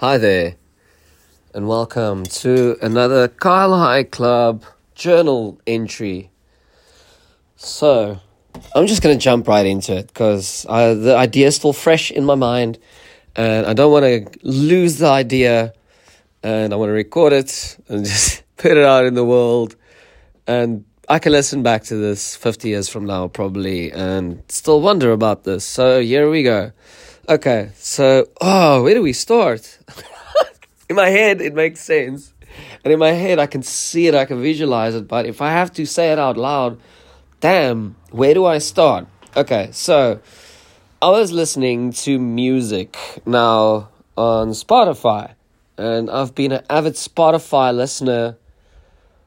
Hi 0.00 0.16
there, 0.16 0.54
and 1.52 1.66
welcome 1.66 2.22
to 2.22 2.76
another 2.80 3.26
Kyle 3.26 3.76
High 3.76 4.04
Club 4.04 4.62
journal 4.94 5.60
entry. 5.66 6.30
So, 7.56 8.20
I'm 8.76 8.86
just 8.86 9.02
going 9.02 9.18
to 9.18 9.20
jump 9.20 9.48
right 9.48 9.66
into 9.66 9.96
it 9.96 10.06
because 10.06 10.62
the 10.62 11.16
idea 11.18 11.48
is 11.48 11.56
still 11.56 11.72
fresh 11.72 12.12
in 12.12 12.24
my 12.24 12.36
mind, 12.36 12.78
and 13.34 13.66
I 13.66 13.72
don't 13.72 13.90
want 13.90 14.04
to 14.04 14.38
lose 14.48 14.98
the 14.98 15.08
idea, 15.08 15.72
and 16.44 16.72
I 16.72 16.76
want 16.76 16.90
to 16.90 16.94
record 16.94 17.32
it 17.32 17.76
and 17.88 18.04
just 18.04 18.44
put 18.56 18.76
it 18.76 18.84
out 18.84 19.04
in 19.04 19.14
the 19.14 19.24
world. 19.24 19.74
And 20.46 20.84
I 21.08 21.18
can 21.18 21.32
listen 21.32 21.64
back 21.64 21.82
to 21.86 21.96
this 21.96 22.36
50 22.36 22.68
years 22.68 22.88
from 22.88 23.04
now, 23.04 23.26
probably, 23.26 23.90
and 23.90 24.44
still 24.48 24.80
wonder 24.80 25.10
about 25.10 25.42
this. 25.42 25.64
So, 25.64 26.00
here 26.00 26.30
we 26.30 26.44
go. 26.44 26.70
Okay, 27.28 27.70
so, 27.74 28.26
oh, 28.40 28.82
where 28.82 28.94
do 28.94 29.02
we 29.02 29.12
start? 29.12 29.78
in 30.88 30.96
my 30.96 31.10
head, 31.10 31.42
it 31.42 31.52
makes 31.52 31.80
sense. 31.80 32.32
And 32.82 32.90
in 32.90 32.98
my 32.98 33.10
head, 33.10 33.38
I 33.38 33.44
can 33.44 33.62
see 33.62 34.06
it, 34.06 34.14
I 34.14 34.24
can 34.24 34.40
visualize 34.40 34.94
it. 34.94 35.06
But 35.06 35.26
if 35.26 35.42
I 35.42 35.50
have 35.50 35.70
to 35.74 35.84
say 35.84 36.10
it 36.10 36.18
out 36.18 36.38
loud, 36.38 36.80
damn, 37.40 37.96
where 38.12 38.32
do 38.32 38.46
I 38.46 38.56
start? 38.56 39.06
Okay, 39.36 39.68
so 39.72 40.20
I 41.02 41.10
was 41.10 41.30
listening 41.30 41.92
to 42.04 42.18
music 42.18 42.96
now 43.26 43.90
on 44.16 44.52
Spotify. 44.52 45.34
And 45.76 46.08
I've 46.08 46.34
been 46.34 46.52
an 46.52 46.64
avid 46.70 46.94
Spotify 46.94 47.76
listener 47.76 48.38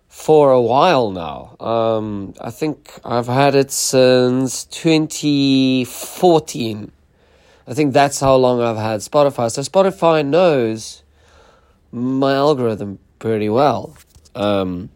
for 0.08 0.52
a 0.52 0.60
while 0.60 1.12
now. 1.12 1.56
Um, 1.60 2.34
I 2.42 2.50
think 2.50 3.00
I've 3.06 3.28
had 3.28 3.54
it 3.54 3.70
since 3.70 4.66
2014. 4.66 6.94
I 7.72 7.74
think 7.74 7.94
that's 7.94 8.20
how 8.20 8.36
long 8.36 8.62
I've 8.62 8.76
had 8.76 9.00
Spotify. 9.00 9.50
So 9.50 9.62
Spotify 9.62 10.26
knows 10.26 11.04
my 11.94 12.34
algorithm 12.34 13.00
pretty 13.18 13.48
well. 13.48 13.96
Um, 14.36 14.90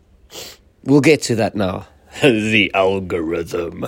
we'll 0.84 1.00
get 1.00 1.22
to 1.24 1.36
that 1.36 1.56
now. 1.56 1.88
the 2.22 2.70
algorithm. 2.74 3.86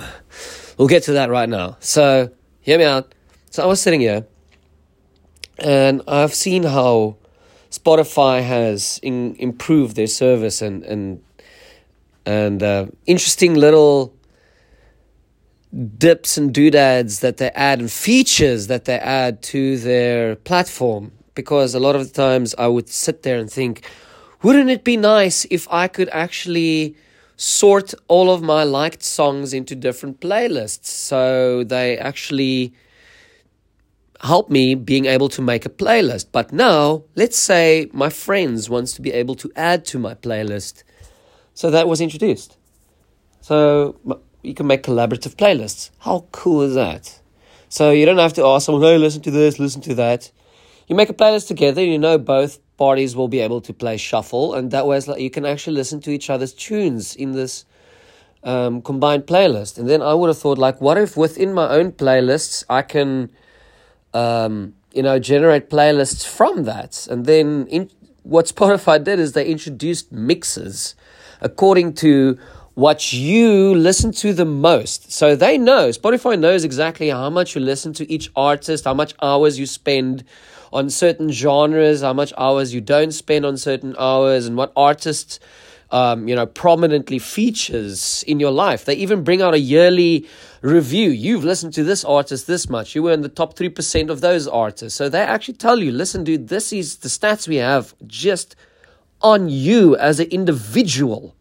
We'll 0.78 0.88
get 0.88 1.02
to 1.02 1.12
that 1.12 1.28
right 1.28 1.50
now. 1.50 1.76
So, 1.80 2.30
hear 2.62 2.78
me 2.78 2.84
out. 2.84 3.14
So, 3.50 3.62
I 3.62 3.66
was 3.66 3.78
sitting 3.78 4.00
here 4.00 4.26
and 5.58 6.00
I've 6.08 6.32
seen 6.32 6.62
how 6.62 7.16
Spotify 7.70 8.42
has 8.42 9.00
in, 9.02 9.34
improved 9.34 9.96
their 9.96 10.06
service 10.06 10.62
and 10.62 10.82
and 10.84 11.22
and 12.24 12.62
uh, 12.62 12.86
interesting 13.04 13.52
little 13.52 14.14
dips 15.78 16.36
and 16.36 16.52
doodads 16.52 17.20
that 17.20 17.36
they 17.36 17.50
add 17.50 17.78
and 17.80 17.90
features 17.90 18.66
that 18.66 18.84
they 18.84 18.98
add 18.98 19.42
to 19.42 19.78
their 19.78 20.36
platform. 20.36 21.12
Because 21.34 21.74
a 21.74 21.80
lot 21.80 21.94
of 21.94 22.06
the 22.06 22.12
times 22.12 22.54
I 22.58 22.66
would 22.66 22.88
sit 22.88 23.22
there 23.22 23.38
and 23.38 23.50
think, 23.50 23.84
wouldn't 24.42 24.70
it 24.70 24.82
be 24.82 24.96
nice 24.96 25.46
if 25.50 25.68
I 25.70 25.86
could 25.86 26.08
actually 26.10 26.96
sort 27.36 27.94
all 28.08 28.30
of 28.30 28.42
my 28.42 28.64
liked 28.64 29.02
songs 29.02 29.54
into 29.54 29.76
different 29.76 30.20
playlists 30.20 30.86
so 30.86 31.62
they 31.62 31.96
actually 31.96 32.74
help 34.20 34.50
me 34.50 34.74
being 34.74 35.06
able 35.06 35.28
to 35.28 35.40
make 35.40 35.64
a 35.64 35.68
playlist. 35.68 36.26
But 36.32 36.52
now, 36.52 37.04
let's 37.14 37.38
say 37.38 37.88
my 37.92 38.08
friends 38.08 38.68
wants 38.68 38.92
to 38.94 39.02
be 39.02 39.12
able 39.12 39.36
to 39.36 39.52
add 39.54 39.84
to 39.86 39.98
my 39.98 40.14
playlist. 40.14 40.82
So 41.54 41.70
that 41.70 41.86
was 41.86 42.00
introduced. 42.00 42.56
So 43.40 44.00
you 44.42 44.54
can 44.54 44.66
make 44.66 44.82
collaborative 44.82 45.36
playlists. 45.36 45.90
How 46.00 46.26
cool 46.32 46.62
is 46.62 46.74
that? 46.74 47.20
So 47.68 47.90
you 47.90 48.06
don't 48.06 48.18
have 48.18 48.32
to 48.34 48.44
ask 48.44 48.66
someone, 48.66 48.82
hey, 48.82 48.98
listen 48.98 49.22
to 49.22 49.30
this, 49.30 49.58
listen 49.58 49.82
to 49.82 49.94
that. 49.96 50.30
You 50.86 50.96
make 50.96 51.10
a 51.10 51.14
playlist 51.14 51.48
together, 51.48 51.84
you 51.84 51.98
know 51.98 52.16
both 52.18 52.58
parties 52.78 53.14
will 53.14 53.28
be 53.28 53.40
able 53.40 53.60
to 53.60 53.74
play 53.74 53.96
shuffle, 53.98 54.54
and 54.54 54.70
that 54.70 54.86
way 54.86 54.98
like 55.00 55.20
you 55.20 55.30
can 55.30 55.44
actually 55.44 55.76
listen 55.76 56.00
to 56.00 56.10
each 56.10 56.30
other's 56.30 56.54
tunes 56.54 57.14
in 57.14 57.32
this 57.32 57.66
um, 58.42 58.80
combined 58.80 59.26
playlist. 59.26 59.78
And 59.78 59.88
then 59.88 60.00
I 60.00 60.14
would 60.14 60.28
have 60.28 60.38
thought, 60.38 60.58
like, 60.58 60.80
what 60.80 60.96
if 60.96 61.16
within 61.16 61.52
my 61.52 61.68
own 61.68 61.92
playlists 61.92 62.64
I 62.70 62.82
can, 62.82 63.30
um, 64.14 64.74
you 64.92 65.02
know, 65.02 65.18
generate 65.18 65.68
playlists 65.68 66.26
from 66.26 66.64
that? 66.64 67.06
And 67.10 67.26
then 67.26 67.66
in, 67.66 67.90
what 68.22 68.46
Spotify 68.46 69.02
did 69.02 69.18
is 69.18 69.32
they 69.32 69.46
introduced 69.46 70.12
mixes 70.12 70.94
according 71.40 71.94
to 71.94 72.38
what 72.78 73.12
you 73.12 73.74
listen 73.74 74.12
to 74.12 74.32
the 74.32 74.44
most. 74.44 75.10
So 75.10 75.34
they 75.34 75.58
know, 75.58 75.88
Spotify 75.88 76.38
knows 76.38 76.62
exactly 76.62 77.08
how 77.08 77.28
much 77.28 77.56
you 77.56 77.60
listen 77.60 77.92
to 77.94 78.08
each 78.08 78.30
artist, 78.36 78.84
how 78.84 78.94
much 78.94 79.14
hours 79.20 79.58
you 79.58 79.66
spend 79.66 80.22
on 80.72 80.88
certain 80.88 81.32
genres, 81.32 82.02
how 82.02 82.12
much 82.12 82.32
hours 82.38 82.72
you 82.72 82.80
don't 82.80 83.10
spend 83.10 83.44
on 83.44 83.56
certain 83.56 83.96
hours, 83.98 84.46
and 84.46 84.56
what 84.56 84.72
artists, 84.76 85.40
um, 85.90 86.28
you 86.28 86.36
know, 86.36 86.46
prominently 86.46 87.18
features 87.18 88.22
in 88.28 88.38
your 88.38 88.52
life. 88.52 88.84
They 88.84 88.94
even 88.94 89.24
bring 89.24 89.42
out 89.42 89.54
a 89.54 89.58
yearly 89.58 90.28
review. 90.62 91.10
You've 91.10 91.42
listened 91.42 91.74
to 91.74 91.82
this 91.82 92.04
artist 92.04 92.46
this 92.46 92.68
much. 92.68 92.94
You 92.94 93.02
were 93.02 93.12
in 93.12 93.22
the 93.22 93.28
top 93.28 93.56
3% 93.56 94.08
of 94.08 94.20
those 94.20 94.46
artists. 94.46 94.96
So 94.96 95.08
they 95.08 95.22
actually 95.22 95.54
tell 95.54 95.80
you, 95.80 95.90
listen, 95.90 96.22
dude, 96.22 96.46
this 96.46 96.72
is 96.72 96.98
the 96.98 97.08
stats 97.08 97.48
we 97.48 97.56
have 97.56 97.92
just 98.06 98.54
on 99.20 99.48
you 99.48 99.96
as 99.96 100.20
an 100.20 100.28
individual. 100.28 101.34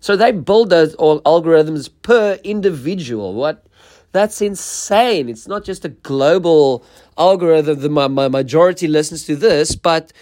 So 0.00 0.16
they 0.16 0.32
build 0.32 0.70
those 0.70 0.94
algorithms 0.96 1.90
per 2.02 2.38
individual. 2.44 3.34
What? 3.34 3.66
That's 4.12 4.40
insane. 4.40 5.28
It's 5.28 5.46
not 5.46 5.64
just 5.64 5.84
a 5.84 5.90
global 5.90 6.84
algorithm 7.18 7.80
The, 7.80 7.88
my, 7.88 8.08
my 8.08 8.28
majority 8.28 8.86
listens 8.86 9.24
to 9.26 9.36
this, 9.36 9.74
but 9.76 10.12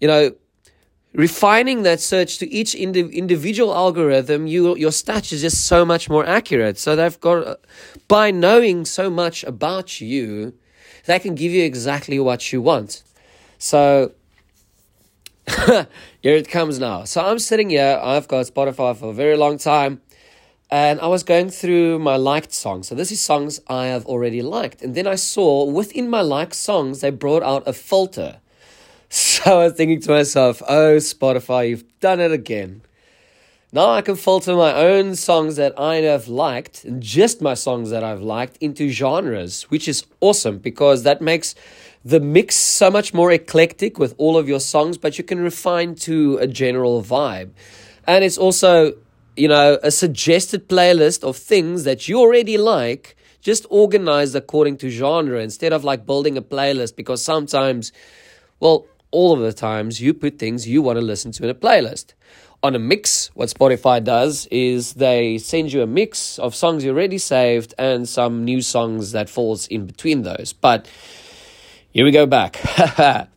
you 0.00 0.08
know, 0.08 0.32
refining 1.14 1.82
that 1.82 2.00
search 2.00 2.38
to 2.38 2.50
each 2.50 2.74
indi- 2.74 3.16
individual 3.16 3.74
algorithm, 3.74 4.46
you 4.46 4.76
your 4.76 4.90
stats 4.90 5.32
is 5.32 5.40
just 5.42 5.66
so 5.66 5.84
much 5.84 6.10
more 6.10 6.26
accurate. 6.26 6.78
So 6.78 6.96
they've 6.96 7.20
got 7.20 7.46
uh, 7.46 7.56
by 8.08 8.30
knowing 8.30 8.84
so 8.84 9.08
much 9.10 9.44
about 9.44 10.00
you, 10.00 10.52
they 11.06 11.18
can 11.18 11.34
give 11.34 11.52
you 11.52 11.64
exactly 11.64 12.18
what 12.18 12.52
you 12.52 12.60
want. 12.60 13.02
So 13.58 14.12
here 16.20 16.34
it 16.34 16.48
comes 16.48 16.78
now. 16.78 17.04
So 17.04 17.24
I'm 17.24 17.38
sitting 17.38 17.70
here. 17.70 18.00
I've 18.02 18.28
got 18.28 18.46
Spotify 18.46 18.96
for 18.96 19.10
a 19.10 19.14
very 19.14 19.36
long 19.36 19.58
time. 19.58 20.00
And 20.70 21.00
I 21.00 21.06
was 21.06 21.22
going 21.22 21.50
through 21.50 22.00
my 22.00 22.16
liked 22.16 22.52
songs. 22.52 22.88
So 22.88 22.96
this 22.96 23.12
is 23.12 23.20
songs 23.20 23.60
I 23.68 23.86
have 23.86 24.04
already 24.06 24.42
liked. 24.42 24.82
And 24.82 24.96
then 24.96 25.06
I 25.06 25.14
saw 25.14 25.64
within 25.64 26.10
my 26.10 26.22
liked 26.22 26.56
songs, 26.56 27.00
they 27.00 27.10
brought 27.10 27.42
out 27.42 27.66
a 27.66 27.72
filter. 27.72 28.40
So 29.08 29.60
I 29.60 29.64
was 29.66 29.74
thinking 29.74 30.00
to 30.00 30.10
myself, 30.10 30.60
oh, 30.68 30.96
Spotify, 30.96 31.68
you've 31.68 31.84
done 32.00 32.18
it 32.18 32.32
again. 32.32 32.82
Now 33.76 33.90
I 33.90 34.00
can 34.00 34.16
filter 34.16 34.56
my 34.56 34.72
own 34.72 35.16
songs 35.16 35.56
that 35.56 35.78
I 35.78 35.96
have 35.96 36.28
liked, 36.28 36.86
and 36.86 37.02
just 37.02 37.42
my 37.42 37.52
songs 37.52 37.90
that 37.90 38.02
I've 38.02 38.22
liked, 38.22 38.56
into 38.62 38.88
genres, 38.88 39.64
which 39.64 39.86
is 39.86 40.06
awesome 40.22 40.56
because 40.56 41.02
that 41.02 41.20
makes 41.20 41.54
the 42.02 42.18
mix 42.18 42.56
so 42.56 42.90
much 42.90 43.12
more 43.12 43.30
eclectic 43.30 43.98
with 43.98 44.14
all 44.16 44.38
of 44.38 44.48
your 44.48 44.60
songs, 44.60 44.96
but 44.96 45.18
you 45.18 45.24
can 45.24 45.40
refine 45.40 45.94
to 46.06 46.38
a 46.38 46.46
general 46.46 47.02
vibe. 47.02 47.50
And 48.06 48.24
it's 48.24 48.38
also, 48.38 48.94
you 49.36 49.48
know, 49.48 49.78
a 49.82 49.90
suggested 49.90 50.70
playlist 50.70 51.22
of 51.22 51.36
things 51.36 51.84
that 51.84 52.08
you 52.08 52.18
already 52.18 52.56
like, 52.56 53.14
just 53.42 53.66
organized 53.68 54.34
according 54.34 54.78
to 54.78 54.88
genre 54.88 55.38
instead 55.42 55.74
of 55.74 55.84
like 55.84 56.06
building 56.06 56.38
a 56.38 56.42
playlist 56.42 56.96
because 56.96 57.22
sometimes, 57.22 57.92
well, 58.58 58.86
all 59.10 59.34
of 59.34 59.40
the 59.40 59.52
times 59.52 60.00
you 60.00 60.14
put 60.14 60.38
things 60.38 60.66
you 60.66 60.80
want 60.80 60.98
to 60.98 61.04
listen 61.04 61.30
to 61.32 61.44
in 61.44 61.50
a 61.50 61.54
playlist. 61.54 62.14
On 62.66 62.74
a 62.74 62.80
mix, 62.80 63.30
what 63.34 63.48
Spotify 63.48 64.02
does 64.02 64.48
is 64.50 64.94
they 64.94 65.38
send 65.38 65.72
you 65.72 65.82
a 65.82 65.86
mix 65.86 66.36
of 66.40 66.52
songs 66.52 66.82
you 66.82 66.90
already 66.90 67.16
saved 67.16 67.74
and 67.78 68.08
some 68.08 68.44
new 68.44 68.60
songs 68.60 69.12
that 69.12 69.28
falls 69.28 69.68
in 69.68 69.86
between 69.86 70.22
those. 70.22 70.52
But 70.52 70.90
here 71.92 72.04
we 72.04 72.10
go 72.10 72.26
back. 72.26 72.56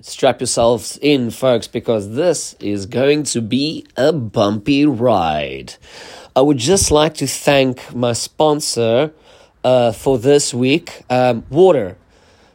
Strap 0.00 0.40
yourselves 0.40 0.98
in, 1.02 1.30
folks, 1.30 1.66
because 1.66 2.14
this 2.14 2.54
is 2.60 2.86
going 2.86 3.24
to 3.24 3.42
be 3.42 3.86
a 3.94 4.10
bumpy 4.10 4.86
ride. 4.86 5.74
I 6.34 6.40
would 6.40 6.56
just 6.56 6.90
like 6.90 7.12
to 7.16 7.26
thank 7.26 7.94
my 7.94 8.14
sponsor 8.14 9.12
uh, 9.62 9.92
for 9.92 10.16
this 10.16 10.54
week, 10.54 11.02
um, 11.10 11.44
Water. 11.50 11.98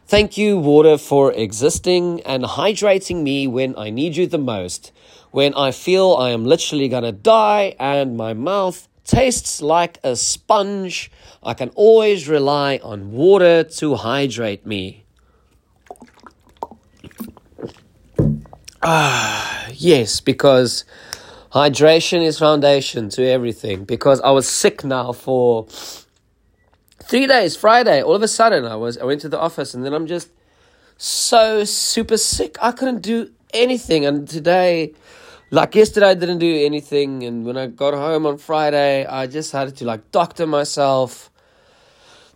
Thank 0.08 0.36
you, 0.36 0.58
Water, 0.58 0.98
for 0.98 1.32
existing 1.32 2.22
and 2.22 2.42
hydrating 2.42 3.22
me 3.22 3.46
when 3.46 3.76
I 3.78 3.90
need 3.90 4.16
you 4.16 4.26
the 4.26 4.38
most. 4.38 4.90
When 5.30 5.54
I 5.54 5.70
feel 5.70 6.14
I 6.14 6.30
am 6.30 6.44
literally 6.44 6.88
gonna 6.88 7.12
die 7.12 7.76
and 7.78 8.16
my 8.16 8.32
mouth 8.34 8.88
tastes 9.08 9.62
like 9.62 9.98
a 10.04 10.14
sponge. 10.14 11.10
I 11.42 11.54
can 11.54 11.70
always 11.70 12.28
rely 12.28 12.78
on 12.82 13.10
water 13.10 13.64
to 13.64 13.94
hydrate 13.96 14.66
me. 14.66 15.04
Ah, 18.82 19.68
yes, 19.72 20.20
because 20.20 20.84
hydration 21.52 22.22
is 22.22 22.38
foundation 22.38 23.08
to 23.10 23.26
everything. 23.26 23.84
Because 23.84 24.20
I 24.20 24.30
was 24.30 24.46
sick 24.46 24.84
now 24.84 25.12
for 25.12 25.66
three 27.02 27.26
days. 27.26 27.56
Friday, 27.56 28.02
all 28.02 28.14
of 28.14 28.22
a 28.22 28.28
sudden, 28.28 28.66
I 28.66 28.76
was 28.76 28.98
I 28.98 29.04
went 29.04 29.22
to 29.22 29.28
the 29.28 29.40
office, 29.40 29.74
and 29.74 29.84
then 29.84 29.94
I'm 29.94 30.06
just 30.06 30.28
so 30.98 31.64
super 31.64 32.18
sick. 32.18 32.56
I 32.60 32.72
couldn't 32.72 33.00
do 33.00 33.30
anything. 33.54 34.06
And 34.06 34.28
today, 34.28 34.92
like 35.50 35.74
yesterday, 35.74 36.10
I 36.10 36.14
didn't 36.14 36.38
do 36.38 36.64
anything. 36.64 37.22
And 37.22 37.44
when 37.44 37.56
I 37.56 37.66
got 37.66 37.94
home 37.94 38.26
on 38.26 38.38
Friday, 38.38 39.06
I 39.06 39.26
just 39.26 39.52
had 39.52 39.74
to 39.76 39.84
like 39.84 40.10
doctor 40.10 40.46
myself. 40.46 41.30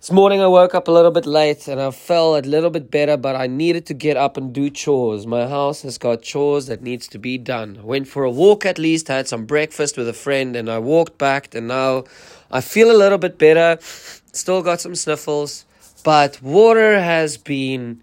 This 0.03 0.11
morning 0.11 0.41
I 0.41 0.49
woke 0.49 0.75
up 0.75 0.89
a 0.89 0.91
little 0.91 1.13
bit 1.13 1.27
late 1.27 1.69
and 1.69 1.81
I 1.81 1.93
felt 1.93 2.45
a 2.45 2.49
little 2.49 2.71
bit 2.71 2.91
better, 2.91 3.17
but 3.17 3.37
I 3.37 3.47
needed 3.47 3.87
to 3.87 3.95
get 3.95 4.17
up 4.17 4.37
and 4.37 4.53
do 4.53 4.69
chores. 4.69 5.29
My 5.29 5.47
house 5.47 5.83
has 5.83 5.97
got 5.97 6.23
chores 6.23 6.67
that 6.67 6.83
needs 6.83 7.07
to 7.07 7.21
be 7.21 7.39
done. 7.39 7.81
Went 7.85 8.09
for 8.09 8.25
a 8.25 8.31
walk 8.31 8.67
at 8.67 8.81
least, 8.81 9.07
had 9.07 9.29
some 9.29 9.47
breakfast 9.47 9.97
with 9.97 10.09
a 10.09 10.13
friend, 10.13 10.57
and 10.57 10.69
I 10.69 10.81
walked 10.81 11.19
back 11.19 11.55
and 11.55 11.69
now 11.69 12.03
I 12.51 12.63
feel 12.63 12.91
a 12.91 12.99
little 12.99 13.17
bit 13.17 13.39
better. 13.39 13.79
Still 13.81 14.61
got 14.61 14.81
some 14.81 14.97
sniffles, 14.97 15.67
but 16.03 16.43
water 16.43 16.99
has 16.99 17.37
been, 17.37 18.03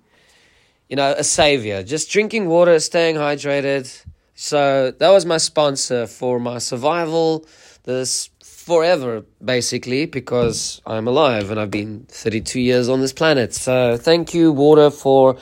you 0.90 0.96
know, 0.96 1.14
a 1.18 1.24
savior. 1.24 1.84
Just 1.84 2.12
drinking 2.12 2.48
water, 2.48 2.80
staying 2.80 3.16
hydrated. 3.16 4.06
So 4.34 4.92
that 4.92 5.10
was 5.10 5.26
my 5.26 5.38
sponsor 5.38 6.08
for 6.08 6.40
my 6.40 6.58
survival. 6.58 7.46
This 7.84 8.30
forever, 8.42 9.24
basically, 9.44 10.06
because 10.06 10.82
I'm 10.86 11.08
alive 11.08 11.52
and 11.52 11.60
I've 11.60 11.72
been 11.72 12.06
32 12.10 12.60
years 12.60 12.90
on 12.90 13.02
this 13.02 13.14
planet. 13.14 13.54
So 13.54 13.98
thank 13.98 14.34
you, 14.34 14.52
water, 14.52 14.90
for 14.90 15.38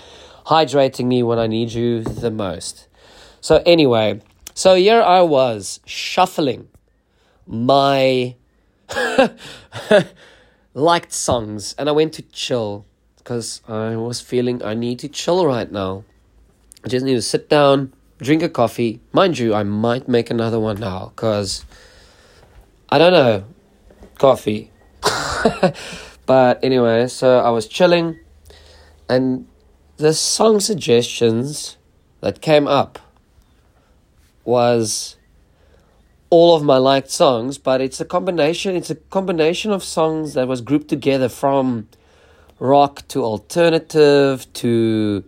hydrating 0.45 1.07
me 1.07 1.23
when 1.23 1.39
I 1.39 1.47
need 1.47 1.71
you 1.71 2.03
the 2.03 2.31
most. 2.31 2.87
So, 3.41 3.61
anyway, 3.65 4.21
so 4.53 4.75
here 4.75 5.01
I 5.01 5.21
was 5.21 5.79
shuffling 5.85 6.67
my 7.45 8.35
liked 10.73 11.13
songs 11.13 11.75
and 11.77 11.89
I 11.89 11.91
went 11.91 12.13
to 12.13 12.21
chill 12.21 12.85
because 13.27 13.61
I 13.67 13.97
was 13.97 14.21
feeling 14.21 14.63
I 14.63 14.73
need 14.73 14.99
to 14.99 15.09
chill 15.09 15.45
right 15.45 15.69
now. 15.69 16.05
I 16.85 16.87
just 16.87 17.03
need 17.05 17.15
to 17.15 17.21
sit 17.21 17.49
down, 17.49 17.91
drink 18.19 18.41
a 18.41 18.47
coffee. 18.47 19.01
Mind 19.11 19.37
you, 19.37 19.53
I 19.53 19.63
might 19.63 20.07
make 20.07 20.29
another 20.29 20.61
one 20.61 20.79
now 20.79 21.11
because 21.13 21.65
I 22.87 22.97
don't 22.97 23.11
know, 23.11 23.43
coffee. 24.17 24.71
but 26.25 26.63
anyway, 26.63 27.07
so 27.07 27.39
I 27.39 27.49
was 27.49 27.67
chilling, 27.67 28.17
and 29.09 29.45
the 29.97 30.13
song 30.13 30.61
suggestions 30.61 31.75
that 32.21 32.39
came 32.39 32.65
up 32.65 32.97
was 34.45 35.17
all 36.29 36.55
of 36.55 36.63
my 36.63 36.77
liked 36.77 37.11
songs, 37.11 37.57
but 37.57 37.81
it's 37.81 37.99
a 37.99 38.05
combination. 38.05 38.77
It's 38.77 38.89
a 38.89 38.95
combination 38.95 39.71
of 39.71 39.83
songs 39.83 40.33
that 40.35 40.47
was 40.47 40.61
grouped 40.61 40.87
together 40.87 41.27
from 41.27 41.89
rock 42.59 43.07
to 43.07 43.23
alternative 43.23 44.51
to 44.53 45.23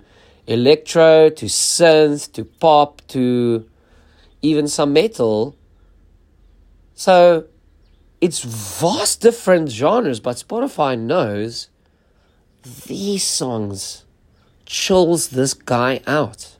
electro 0.48 1.30
to 1.30 1.46
synth 1.46 2.32
to 2.32 2.44
pop 2.44 3.02
to 3.08 3.68
even 4.42 4.68
some 4.68 4.94
metal 4.94 5.56
so 7.00 7.46
it's 8.20 8.42
vast 8.42 9.22
different 9.22 9.70
genres, 9.72 10.20
but 10.20 10.36
Spotify 10.36 11.00
knows 11.00 11.70
these 12.86 13.24
songs 13.24 14.04
chills 14.66 15.30
this 15.30 15.54
guy 15.54 16.02
out. 16.06 16.58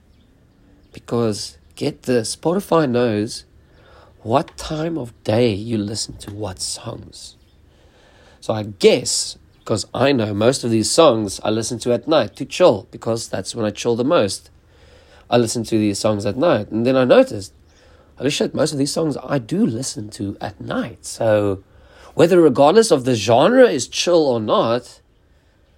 Because 0.94 1.58
get 1.76 2.04
this, 2.04 2.34
Spotify 2.34 2.88
knows 2.88 3.44
what 4.22 4.56
time 4.56 4.96
of 4.96 5.12
day 5.24 5.52
you 5.52 5.76
listen 5.76 6.16
to 6.16 6.32
what 6.32 6.60
songs. 6.60 7.36
So 8.40 8.54
I 8.54 8.62
guess 8.62 9.36
because 9.70 9.86
I 9.94 10.10
know 10.10 10.34
most 10.34 10.64
of 10.64 10.72
these 10.72 10.90
songs 10.90 11.38
I 11.44 11.50
listen 11.50 11.78
to 11.78 11.92
at 11.92 12.08
night 12.08 12.34
to 12.34 12.44
chill 12.44 12.88
because 12.90 13.28
that's 13.28 13.54
when 13.54 13.64
I 13.64 13.70
chill 13.70 13.94
the 13.94 14.02
most. 14.02 14.50
I 15.30 15.36
listen 15.36 15.62
to 15.62 15.78
these 15.78 15.96
songs 15.96 16.26
at 16.26 16.36
night 16.36 16.72
and 16.72 16.84
then 16.84 16.96
I 16.96 17.04
noticed 17.04 17.52
holy 18.18 18.30
shit, 18.30 18.52
most 18.52 18.72
of 18.72 18.78
these 18.78 18.90
songs 18.90 19.16
I 19.22 19.38
do 19.38 19.64
listen 19.64 20.10
to 20.10 20.36
at 20.40 20.60
night. 20.60 21.06
So 21.06 21.62
whether 22.14 22.40
regardless 22.40 22.90
of 22.90 23.04
the 23.04 23.14
genre 23.14 23.68
is 23.68 23.86
chill 23.86 24.26
or 24.26 24.40
not, 24.40 25.00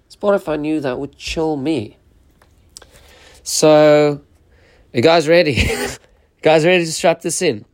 Spotify 0.08 0.58
knew 0.58 0.80
that 0.80 0.98
would 0.98 1.18
chill 1.18 1.58
me. 1.58 1.98
So 3.42 4.22
you 4.94 5.02
guys 5.02 5.28
ready? 5.28 5.52
you 5.52 5.88
guys 6.40 6.64
ready 6.64 6.86
to 6.86 6.92
strap 6.92 7.20
this 7.20 7.42
in? 7.42 7.66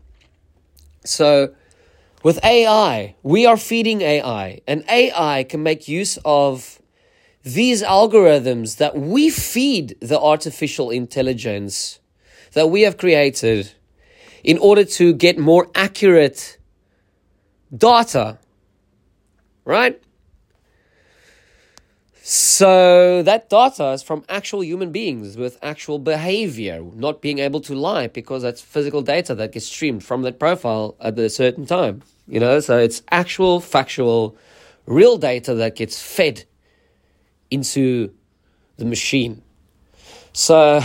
So 1.04 1.54
with 2.22 2.44
AI, 2.44 3.14
we 3.22 3.46
are 3.46 3.56
feeding 3.56 4.02
AI, 4.02 4.60
and 4.66 4.84
AI 4.88 5.44
can 5.44 5.62
make 5.62 5.88
use 5.88 6.18
of 6.24 6.80
these 7.42 7.82
algorithms 7.82 8.76
that 8.78 8.96
we 8.96 9.30
feed 9.30 9.96
the 10.00 10.18
artificial 10.18 10.90
intelligence 10.90 12.00
that 12.52 12.68
we 12.68 12.82
have 12.82 12.96
created 12.96 13.72
in 14.42 14.58
order 14.58 14.84
to 14.84 15.12
get 15.12 15.38
more 15.38 15.68
accurate 15.74 16.58
data. 17.76 18.38
Right? 19.64 20.02
So 22.58 23.22
that 23.22 23.49
data 23.49 23.90
is 23.90 24.02
from 24.02 24.25
actual 24.28 24.64
human 24.64 24.90
beings 24.90 25.37
with 25.37 25.58
actual 25.62 26.00
behavior, 26.00 26.82
not 26.93 27.22
being 27.22 27.38
able 27.38 27.60
to 27.60 27.72
lie 27.72 28.08
because 28.08 28.43
that's 28.43 28.60
physical 28.60 29.00
data 29.00 29.32
that 29.37 29.52
gets 29.52 29.66
streamed 29.66 30.02
from 30.02 30.22
that 30.22 30.40
profile 30.40 30.96
at 31.00 31.16
a 31.20 31.31
certain 31.31 31.66
time. 31.66 32.02
You 32.26 32.40
know, 32.40 32.58
so 32.58 32.76
it's 32.76 33.00
actual, 33.12 33.60
factual, 33.60 34.37
real 34.87 35.19
data 35.19 35.55
that 35.55 35.76
gets 35.76 36.02
fed 36.02 36.46
into 37.49 38.12
the 38.76 38.84
machine. 38.84 39.40
So 40.32 40.81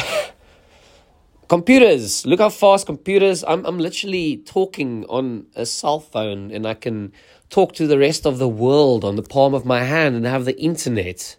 computers 1.48 2.24
look 2.28 2.40
how 2.40 2.50
fast 2.50 2.86
computers 2.86 3.44
I'm, 3.48 3.66
I'm 3.66 3.80
literally 3.80 4.38
talking 4.46 5.06
on 5.06 5.48
a 5.56 5.66
cell 5.66 6.00
phone 6.00 6.52
and 6.52 6.66
i 6.66 6.74
can 6.74 7.12
talk 7.50 7.74
to 7.74 7.86
the 7.86 8.00
rest 8.00 8.26
of 8.26 8.40
the 8.40 8.48
world 8.48 9.04
on 9.04 9.18
the 9.18 9.22
palm 9.22 9.54
of 9.54 9.66
my 9.66 9.84
hand 9.84 10.16
and 10.16 10.26
have 10.26 10.46
the 10.46 10.58
internet 10.60 11.36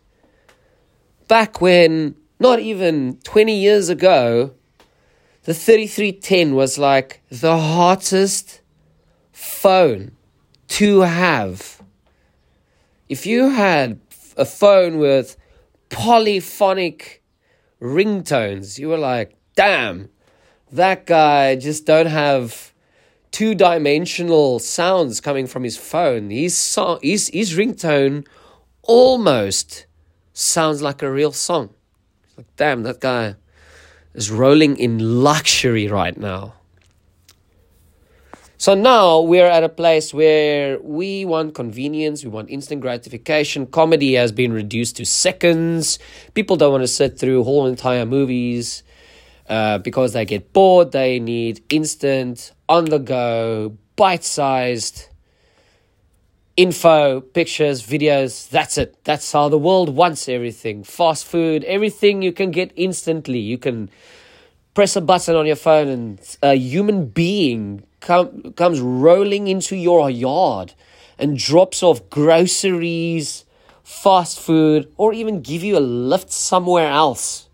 back 1.28 1.60
when 1.60 2.14
not 2.38 2.58
even 2.60 3.18
20 3.24 3.54
years 3.54 3.88
ago 3.88 4.52
the 5.44 5.54
3310 5.54 6.54
was 6.54 6.78
like 6.78 7.22
the 7.30 7.58
hottest 7.58 8.60
phone 9.32 10.12
to 10.68 11.00
have 11.00 11.82
if 13.08 13.26
you 13.26 13.50
had 13.50 14.00
a 14.36 14.44
phone 14.44 14.98
with 14.98 15.36
polyphonic 15.90 17.22
ringtones 17.80 18.78
you 18.78 18.88
were 18.88 18.98
like 18.98 19.36
damn, 19.54 20.08
that 20.72 21.06
guy 21.06 21.56
just 21.56 21.86
don't 21.86 22.06
have 22.06 22.72
two 23.30 23.54
dimensional 23.54 24.58
sounds 24.58 25.20
coming 25.20 25.46
from 25.46 25.64
his 25.64 25.76
phone. 25.76 26.30
His 26.30 26.56
song, 26.56 26.98
his 27.02 27.28
his 27.32 27.54
ringtone, 27.54 28.26
almost 28.82 29.86
sounds 30.34 30.82
like 30.82 31.00
a 31.02 31.10
real 31.10 31.32
song. 31.32 31.70
Like, 32.36 32.46
damn, 32.56 32.82
that 32.82 33.00
guy 33.00 33.36
is 34.12 34.30
rolling 34.30 34.76
in 34.76 35.22
luxury 35.22 35.88
right 35.88 36.16
now. 36.16 36.54
So 38.58 38.74
now 38.74 39.20
we're 39.20 39.46
at 39.46 39.62
a 39.62 39.68
place 39.68 40.14
where 40.14 40.78
we 40.80 41.24
want 41.24 41.54
convenience, 41.54 42.24
we 42.24 42.30
want 42.30 42.50
instant 42.50 42.80
gratification. 42.80 43.66
Comedy 43.66 44.14
has 44.14 44.32
been 44.32 44.52
reduced 44.52 44.96
to 44.96 45.04
seconds. 45.04 45.98
People 46.34 46.56
don't 46.56 46.72
want 46.72 46.82
to 46.82 46.88
sit 46.88 47.18
through 47.18 47.44
whole 47.44 47.66
entire 47.66 48.06
movies. 48.06 48.82
Uh, 49.46 49.76
because 49.76 50.14
they 50.14 50.24
get 50.24 50.54
bored, 50.54 50.92
they 50.92 51.20
need 51.20 51.62
instant, 51.68 52.52
on 52.66 52.86
the 52.86 52.98
go, 52.98 53.76
bite 53.94 54.24
sized 54.24 55.08
info, 56.56 57.20
pictures, 57.20 57.82
videos. 57.82 58.48
That's 58.48 58.78
it. 58.78 58.96
That's 59.04 59.30
how 59.32 59.48
the 59.48 59.58
world 59.58 59.90
wants 59.94 60.28
everything. 60.28 60.84
Fast 60.84 61.26
food, 61.26 61.64
everything 61.64 62.22
you 62.22 62.32
can 62.32 62.50
get 62.50 62.72
instantly. 62.76 63.38
You 63.38 63.58
can 63.58 63.90
press 64.74 64.96
a 64.96 65.00
button 65.00 65.36
on 65.36 65.46
your 65.46 65.56
phone 65.56 65.88
and 65.88 66.36
a 66.42 66.54
human 66.54 67.06
being 67.06 67.84
come, 68.00 68.52
comes 68.54 68.80
rolling 68.80 69.48
into 69.48 69.76
your 69.76 70.10
yard 70.10 70.74
and 71.18 71.38
drops 71.38 71.82
off 71.82 72.08
groceries, 72.10 73.44
fast 73.82 74.40
food, 74.40 74.92
or 74.96 75.12
even 75.12 75.42
give 75.42 75.62
you 75.62 75.78
a 75.78 75.80
lift 75.80 76.32
somewhere 76.32 76.88
else 76.88 77.48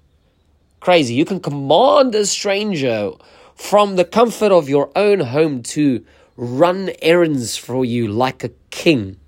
crazy. 0.81 1.15
You 1.15 1.25
can 1.25 1.41
command 1.41 2.15
a 2.15 2.27
stranger 2.27 3.13
from 3.55 3.97
the 3.97 4.05
comfort 4.05 4.51
of 4.51 4.69
your 4.69 4.91
own 4.97 5.21
home 5.21 5.63
to 5.63 6.05
run 6.37 6.91
errands 7.03 7.57
for 7.57 7.85
you 7.85 8.09
like 8.09 8.43
a 8.43 8.51
king. 8.71 9.19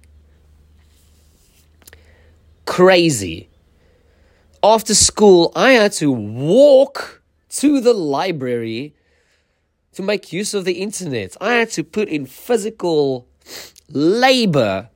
Crazy. 2.65 3.49
After 4.63 4.95
school, 4.95 5.53
I 5.57 5.73
had 5.73 5.93
to 5.95 6.11
walk 6.11 7.23
to 7.51 7.81
the 7.81 7.93
library 7.93 8.95
to 9.95 10.03
make 10.03 10.33
use 10.33 10.55
of 10.55 10.65
the 10.65 10.75
internet. 10.75 11.37
I 11.41 11.55
had 11.55 11.71
to 11.73 11.85
put 11.85 12.09
in 12.09 12.27
physical 12.27 13.27
labor 13.89 14.89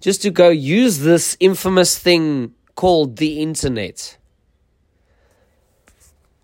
just 0.00 0.20
to 0.22 0.30
go 0.30 0.50
use 0.50 0.98
this 0.98 1.36
infamous 1.40 1.98
thing 1.98 2.54
called 2.74 3.16
the 3.16 3.40
internet. 3.40 4.18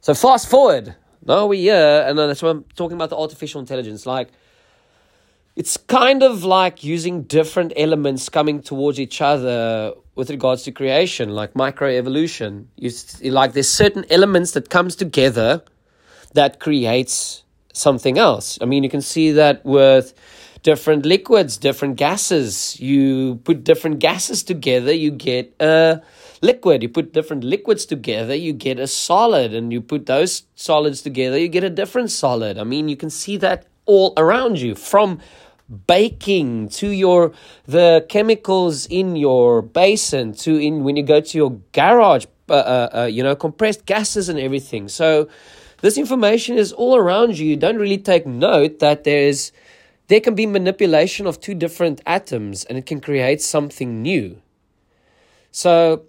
So 0.01 0.15
fast 0.15 0.49
forward. 0.49 0.95
Now 1.27 1.47
we're 1.47 1.61
here, 1.61 2.05
and 2.07 2.19
that's 2.19 2.43
what 2.43 2.51
I'm 2.51 2.65
talking 2.75 2.97
about 2.97 3.11
the 3.11 3.19
artificial 3.19 3.61
intelligence. 3.61 4.07
Like, 4.07 4.31
it's 5.61 5.77
kind 5.77 6.23
of 6.23 6.43
like 6.43 6.83
using 6.83 7.25
different 7.25 7.75
elements 7.77 8.31
coming 8.31 8.63
towards 8.63 8.99
each 8.99 9.21
other 9.21 9.93
with 10.15 10.31
regards 10.31 10.63
to 10.63 10.73
creation, 10.73 11.29
like 11.29 11.53
microevolution. 11.53 12.65
You 12.77 13.31
like 13.31 13.53
there's 13.53 13.69
certain 13.69 14.07
elements 14.09 14.53
that 14.53 14.71
comes 14.71 14.97
together 14.97 15.63
that 16.33 16.61
creates 16.61 17.45
something 17.75 18.17
else. 18.17 18.59
I 18.63 18.65
mean, 18.65 18.83
you 18.85 18.89
can 18.89 19.03
see 19.03 19.33
that 19.33 19.63
with 19.67 20.15
different 20.63 21.05
liquids, 21.05 21.59
different 21.59 21.97
gases. 21.97 22.81
You 22.81 23.35
put 23.45 23.63
different 23.63 23.99
gases 23.99 24.43
together, 24.43 24.95
you 24.95 25.11
get 25.11 25.55
a 25.61 26.01
liquid. 26.41 26.83
You 26.83 26.89
put 26.89 27.13
different 27.13 27.45
liquids 27.45 27.85
together, 27.85 28.35
you 28.35 28.55
get 28.55 28.79
a 28.79 28.87
solid. 28.87 29.53
And 29.53 29.75
you 29.75 29.83
put 29.83 30.07
those 30.07 30.45
solids 30.55 31.03
together, 31.03 31.37
you 31.37 31.49
get 31.49 31.65
a 31.65 31.71
different 31.71 32.11
solid. 32.11 32.57
I 32.57 32.65
mean, 32.65 32.89
you 32.89 32.97
can 32.97 33.11
see 33.11 33.37
that 33.37 33.67
all 33.85 34.15
around 34.17 34.59
you 34.61 34.75
from 34.75 35.21
baking 35.87 36.69
to 36.69 36.89
your 36.89 37.33
the 37.67 38.05
chemicals 38.09 38.87
in 38.87 39.17
your 39.17 39.63
basin 39.63 40.33
to 40.33 40.57
in 40.57 40.85
when 40.85 40.97
you 40.97 41.03
go 41.03 41.21
to 41.21 41.39
your 41.39 41.51
garage 41.73 42.27
uh, 42.49 42.55
uh, 42.55 42.89
uh, 42.95 43.05
you 43.05 43.23
know 43.23 43.37
compressed 43.37 43.87
gases 43.87 44.29
and 44.29 44.39
everything 44.39 44.89
so 44.89 45.29
this 45.83 45.97
information 45.97 46.59
is 46.59 46.73
all 46.73 46.97
around 46.97 47.39
you 47.39 47.47
you 47.47 47.57
don't 47.57 47.79
really 47.79 47.99
take 47.99 48.27
note 48.27 48.81
that 48.81 49.05
there's 49.05 49.53
there 50.11 50.21
can 50.21 50.35
be 50.35 50.45
manipulation 50.45 51.25
of 51.25 51.41
two 51.41 51.55
different 51.55 52.01
atoms 52.05 52.65
and 52.65 52.77
it 52.77 52.85
can 52.85 53.01
create 53.01 53.41
something 53.41 54.03
new. 54.03 54.43
So 55.53 56.03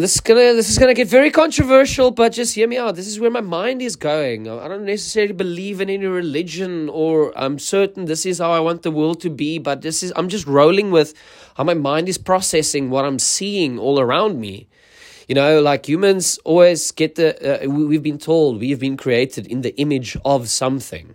this 0.00 0.14
is 0.14 0.20
gonna 0.20 0.54
this 0.54 0.70
is 0.70 0.78
gonna 0.78 0.94
get 0.94 1.06
very 1.08 1.30
controversial, 1.30 2.10
but 2.10 2.32
just 2.32 2.54
hear 2.54 2.66
me 2.66 2.78
out. 2.78 2.96
This 2.96 3.06
is 3.06 3.20
where 3.20 3.30
my 3.30 3.42
mind 3.42 3.82
is 3.82 3.94
going. 3.94 4.48
I 4.48 4.66
don't 4.66 4.86
necessarily 4.86 5.34
believe 5.34 5.82
in 5.82 5.90
any 5.90 6.06
religion, 6.06 6.88
or 6.88 7.32
I'm 7.36 7.58
certain 7.58 8.06
this 8.06 8.24
is 8.24 8.38
how 8.38 8.52
I 8.52 8.60
want 8.60 8.82
the 8.82 8.90
world 8.90 9.20
to 9.20 9.28
be. 9.28 9.58
But 9.58 9.82
this 9.82 10.02
is 10.02 10.10
I'm 10.16 10.30
just 10.30 10.46
rolling 10.46 10.92
with 10.92 11.12
how 11.56 11.64
my 11.64 11.74
mind 11.74 12.08
is 12.08 12.16
processing 12.16 12.88
what 12.88 13.04
I'm 13.04 13.18
seeing 13.18 13.78
all 13.78 14.00
around 14.00 14.40
me. 14.40 14.66
You 15.28 15.34
know, 15.34 15.60
like 15.60 15.86
humans 15.86 16.38
always 16.44 16.90
get 16.90 17.16
the 17.16 17.64
uh, 17.64 17.68
we've 17.68 18.02
been 18.02 18.18
told 18.18 18.60
we 18.60 18.70
have 18.70 18.80
been 18.80 18.96
created 18.96 19.46
in 19.46 19.60
the 19.60 19.76
image 19.76 20.16
of 20.24 20.48
something. 20.48 21.14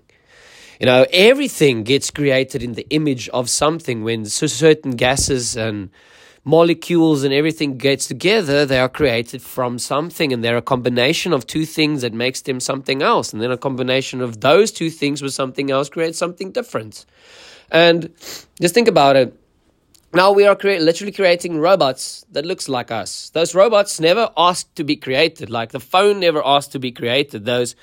You 0.79 0.85
know, 0.85 1.07
everything 1.11 1.81
gets 1.81 2.11
created 2.11 2.61
in 2.61 2.73
the 2.73 2.87
image 2.91 3.27
of 3.29 3.49
something. 3.49 4.03
When 4.03 4.25
certain 4.25 4.91
gases 4.91 5.57
and 5.57 5.89
molecules 6.47 7.25
and 7.25 7.33
everything 7.33 7.77
gets 7.77 8.07
together, 8.07 8.65
they 8.65 8.79
are 8.79 8.87
created 8.87 9.41
from 9.41 9.77
something, 9.77 10.31
and 10.31 10.41
they're 10.41 10.55
a 10.55 10.61
combination 10.61 11.33
of 11.33 11.45
two 11.45 11.65
things 11.65 12.01
that 12.03 12.13
makes 12.13 12.41
them 12.41 12.61
something 12.61 13.01
else, 13.01 13.33
and 13.33 13.41
then 13.41 13.51
a 13.51 13.57
combination 13.57 14.21
of 14.21 14.39
those 14.39 14.71
two 14.71 14.89
things 14.89 15.21
with 15.21 15.33
something 15.33 15.69
else 15.69 15.89
creates 15.89 16.17
something 16.17 16.53
different. 16.53 17.05
And 17.69 18.13
just 18.61 18.73
think 18.73 18.87
about 18.87 19.17
it. 19.17 19.37
Now 20.13 20.31
we 20.31 20.45
are 20.45 20.55
cre- 20.55 20.79
literally 20.79 21.11
creating 21.11 21.59
robots 21.59 22.25
that 22.31 22.45
looks 22.45 22.69
like 22.69 22.91
us. 22.91 23.29
Those 23.31 23.53
robots 23.53 23.99
never 23.99 24.31
asked 24.37 24.73
to 24.77 24.85
be 24.85 24.95
created. 24.95 25.49
Like 25.49 25.73
the 25.73 25.81
phone 25.81 26.21
never 26.21 26.41
asked 26.45 26.71
to 26.71 26.79
be 26.79 26.93
created. 26.93 27.43
Those 27.43 27.75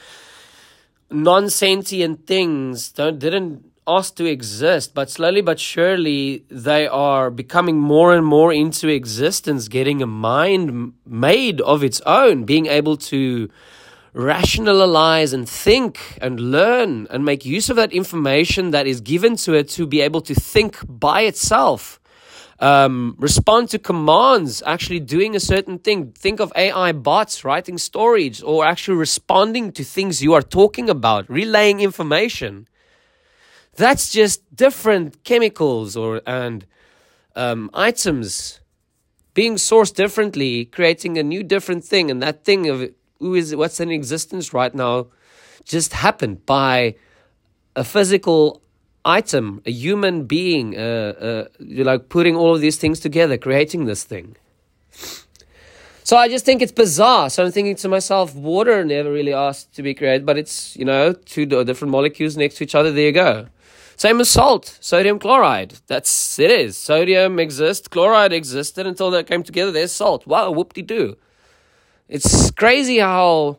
non 1.11 1.50
sentient 1.50 2.26
things 2.26 2.92
don't, 2.92 3.18
didn't 3.18 3.74
ask 3.87 4.14
to 4.17 4.25
exist, 4.25 4.95
but 4.95 5.11
slowly 5.11 5.41
but 5.41 5.61
surely 5.61 6.45
they 6.49 6.87
are 6.87 7.31
becoming 7.31 7.79
more 7.79 8.14
and 8.14 8.25
more 8.25 8.53
into 8.53 8.88
existence, 8.88 9.69
getting 9.69 10.03
a 10.03 10.07
mind 10.07 10.93
made 11.07 11.61
of 11.61 11.83
its 11.85 12.00
own, 12.07 12.45
being 12.45 12.67
able 12.67 12.97
to 12.97 13.49
rationalize 14.12 15.33
and 15.33 15.49
think 15.49 16.19
and 16.23 16.38
learn 16.38 17.07
and 17.11 17.25
make 17.25 17.45
use 17.45 17.69
of 17.69 17.76
that 17.76 17.93
information 17.93 18.71
that 18.71 18.87
is 18.87 19.00
given 19.00 19.37
to 19.37 19.55
it 19.55 19.69
to 19.69 19.87
be 19.87 20.00
able 20.00 20.21
to 20.21 20.35
think 20.35 20.79
by 20.88 21.23
itself 21.23 22.00
um, 22.61 23.17
respond 23.19 23.71
to 23.71 23.79
commands, 23.79 24.62
actually 24.67 25.00
doing 25.00 25.35
a 25.37 25.41
certain 25.41 25.79
thing. 25.79 26.12
Think 26.12 26.41
of 26.41 26.53
AI 26.57 26.93
bots 26.93 27.45
writing 27.45 27.79
stories 27.79 28.43
or 28.43 28.64
actually 28.64 28.97
responding 28.97 29.73
to 29.73 29.85
things 29.85 30.23
you 30.23 30.35
are 30.35 30.43
talking 30.43 30.88
about, 30.88 31.29
relaying 31.29 31.81
information. 31.81 32.69
That's 33.76 34.11
just 34.11 34.54
different 34.54 35.25
chemicals 35.25 35.97
or 35.97 36.23
and 36.26 36.66
um, 37.35 37.71
items 37.75 38.61
being 39.35 39.57
sourced 39.57 39.95
differently, 39.95 40.64
creating 40.66 41.19
a 41.19 41.23
new 41.23 41.43
different 41.43 41.85
thing, 41.85 42.11
and 42.11 42.23
that 42.23 42.45
thing 42.45 42.69
of 42.69 42.90
who 43.19 43.35
is 43.35 43.54
what's 43.57 43.81
in 43.81 43.90
existence 43.90 44.54
right 44.54 44.75
now 44.75 45.09
just 45.64 45.93
happened 45.93 46.45
by 46.47 46.95
a 47.75 47.83
physical 47.83 48.62
item, 49.04 49.61
a 49.66 49.71
human 49.71 50.25
being, 50.25 50.78
uh, 50.78 50.81
uh, 50.81 51.45
like 51.61 52.09
putting 52.09 52.37
all 52.37 52.54
of 52.54 52.61
these 52.61 52.76
things 52.76 53.00
together, 53.00 53.37
creating 53.37 53.87
this 53.87 54.04
thing. 54.04 54.37
So 56.04 56.16
I 56.16 56.28
just 56.28 56.45
think 56.45 56.61
it's 56.61 56.73
bizarre. 56.73 57.31
So 57.31 57.45
I'm 57.45 57.50
thinking 57.50 57.76
to 57.76 57.88
myself, 57.88 58.35
water 58.35 58.85
never 58.85 59.11
really 59.11 59.33
asked 59.33 59.75
to 59.75 59.83
be 59.83 59.95
created, 59.95 60.26
but 60.26 60.37
it's, 60.37 60.76
you 60.76 60.85
know, 60.85 61.12
two 61.12 61.47
different 61.47 61.90
molecules 61.90 62.37
next 62.37 62.57
to 62.57 62.64
each 62.64 62.75
other. 62.75 62.93
There 62.93 63.07
you 63.07 63.12
go. 63.12 63.47
Same 63.97 64.21
as 64.21 64.29
salt, 64.29 64.77
sodium 64.81 65.19
chloride. 65.19 65.75
That's 65.87 66.39
it 66.39 66.51
is. 66.51 66.77
Sodium 66.77 67.39
exists, 67.39 67.89
chloride 67.89 68.33
existed 68.33 68.87
until 68.87 69.11
they 69.11 69.23
came 69.23 69.43
together. 69.43 69.71
There's 69.71 69.93
salt. 69.93 70.27
Wow, 70.27 70.51
whoop 70.51 70.73
de 70.73 70.83
doo. 70.83 71.17
It's 72.09 72.51
crazy 72.51 72.99
how, 72.99 73.59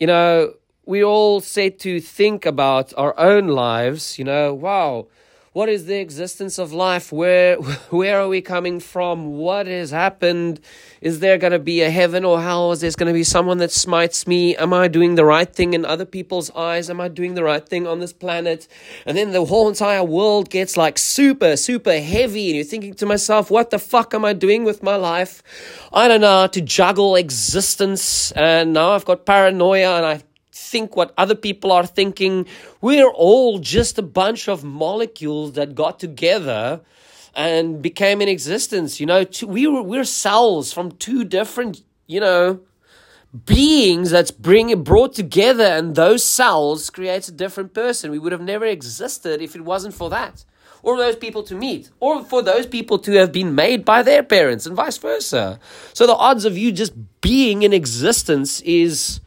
you 0.00 0.06
know, 0.06 0.54
we 0.86 1.04
all 1.04 1.40
said 1.40 1.78
to 1.80 2.00
think 2.00 2.46
about 2.46 2.92
our 2.96 3.18
own 3.18 3.48
lives, 3.48 4.18
you 4.18 4.24
know, 4.24 4.52
wow, 4.52 5.06
what 5.54 5.68
is 5.68 5.86
the 5.86 6.00
existence 6.00 6.58
of 6.58 6.72
life? 6.72 7.12
Where 7.12 7.56
where 7.90 8.20
are 8.20 8.28
we 8.28 8.40
coming 8.40 8.80
from? 8.80 9.36
What 9.36 9.68
has 9.68 9.92
happened? 9.92 10.60
Is 11.00 11.20
there 11.20 11.38
going 11.38 11.52
to 11.52 11.60
be 11.60 11.80
a 11.82 11.90
heaven 11.90 12.24
or 12.24 12.42
hell? 12.42 12.72
Is 12.72 12.80
there 12.80 12.90
going 12.90 13.06
to 13.06 13.14
be 13.14 13.22
someone 13.22 13.58
that 13.58 13.70
smites 13.70 14.26
me? 14.26 14.56
Am 14.56 14.72
I 14.74 14.88
doing 14.88 15.14
the 15.14 15.24
right 15.24 15.50
thing 15.50 15.72
in 15.72 15.84
other 15.84 16.04
people's 16.04 16.50
eyes? 16.56 16.90
Am 16.90 17.00
I 17.00 17.06
doing 17.06 17.34
the 17.34 17.44
right 17.44 17.66
thing 17.66 17.86
on 17.86 18.00
this 18.00 18.12
planet? 18.12 18.66
And 19.06 19.16
then 19.16 19.30
the 19.30 19.44
whole 19.44 19.68
entire 19.68 20.02
world 20.02 20.50
gets 20.50 20.76
like 20.76 20.98
super, 20.98 21.56
super 21.56 22.00
heavy. 22.00 22.48
And 22.48 22.56
you're 22.56 22.64
thinking 22.64 22.94
to 22.94 23.06
myself, 23.06 23.48
what 23.48 23.70
the 23.70 23.78
fuck 23.78 24.12
am 24.12 24.24
I 24.24 24.32
doing 24.32 24.64
with 24.64 24.82
my 24.82 24.96
life? 24.96 25.40
I 25.92 26.08
don't 26.08 26.20
know, 26.20 26.40
how 26.40 26.46
to 26.48 26.60
juggle 26.60 27.14
existence. 27.14 28.32
And 28.32 28.72
now 28.72 28.90
I've 28.90 29.04
got 29.04 29.24
paranoia 29.24 29.98
and 29.98 30.06
I 30.06 30.22
think 30.74 30.96
what 30.96 31.14
other 31.16 31.36
people 31.36 31.70
are 31.70 31.86
thinking. 31.86 32.46
We're 32.80 33.14
all 33.28 33.60
just 33.60 33.96
a 33.96 34.02
bunch 34.02 34.48
of 34.48 34.64
molecules 34.64 35.52
that 35.52 35.76
got 35.76 36.00
together 36.00 36.80
and 37.32 37.80
became 37.80 38.20
in 38.20 38.28
existence. 38.28 38.98
You 38.98 39.06
know, 39.06 39.24
we 39.46 39.68
were, 39.68 39.82
we're 39.82 40.04
cells 40.24 40.72
from 40.72 40.90
two 41.06 41.22
different, 41.22 41.82
you 42.08 42.18
know, 42.18 42.60
beings 43.46 44.10
that's 44.10 44.32
bring 44.32 44.66
brought 44.82 45.14
together 45.14 45.68
and 45.78 45.94
those 45.94 46.24
cells 46.24 46.90
creates 46.90 47.28
a 47.28 47.32
different 47.32 47.72
person. 47.72 48.10
We 48.10 48.18
would 48.18 48.32
have 48.32 48.48
never 48.54 48.66
existed 48.66 49.40
if 49.40 49.54
it 49.54 49.62
wasn't 49.62 49.94
for 49.94 50.10
that. 50.10 50.44
Or 50.82 50.98
those 50.98 51.16
people 51.16 51.44
to 51.44 51.54
meet, 51.54 51.90
or 51.98 52.22
for 52.24 52.42
those 52.42 52.66
people 52.66 52.98
to 52.98 53.12
have 53.12 53.32
been 53.32 53.54
made 53.54 53.86
by 53.86 54.02
their 54.02 54.22
parents, 54.22 54.66
and 54.66 54.76
vice 54.76 54.98
versa. 54.98 55.58
So 55.94 56.06
the 56.06 56.20
odds 56.28 56.44
of 56.44 56.58
you 56.58 56.72
just 56.72 56.92
being 57.22 57.62
in 57.62 57.72
existence 57.72 58.60
is 58.60 59.20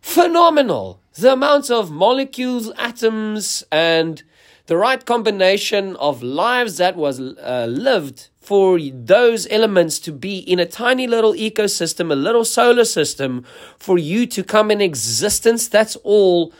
phenomenal. 0.00 1.00
The 1.14 1.32
amount 1.32 1.70
of 1.70 1.90
molecules, 1.90 2.70
atoms, 2.76 3.64
and 3.70 4.22
the 4.66 4.76
right 4.76 5.04
combination 5.04 5.96
of 5.96 6.22
lives 6.22 6.76
that 6.76 6.96
was 6.96 7.20
uh, 7.20 7.66
lived 7.68 8.28
for 8.40 8.78
those 8.80 9.46
elements 9.50 9.98
to 9.98 10.12
be 10.12 10.38
in 10.38 10.58
a 10.58 10.66
tiny 10.66 11.06
little 11.06 11.34
ecosystem, 11.34 12.10
a 12.10 12.14
little 12.14 12.44
solar 12.44 12.84
system, 12.84 13.44
for 13.78 13.98
you 13.98 14.26
to 14.26 14.42
come 14.42 14.70
in 14.70 14.80
existence. 14.80 15.68
That's 15.68 15.96
all 15.96 16.52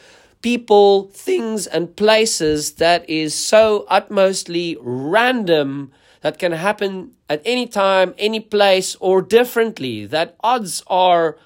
people, 0.42 1.08
things, 1.08 1.66
and 1.66 1.94
places 1.96 2.74
that 2.74 3.08
is 3.08 3.34
so 3.34 3.86
utmostly 3.88 4.76
random 4.80 5.92
that 6.20 6.38
can 6.38 6.52
happen 6.52 7.12
at 7.28 7.40
any 7.44 7.66
time, 7.66 8.14
any 8.18 8.40
place, 8.40 8.96
or 9.00 9.22
differently. 9.22 10.04
That 10.06 10.36
odds 10.40 10.82
are 10.86 11.38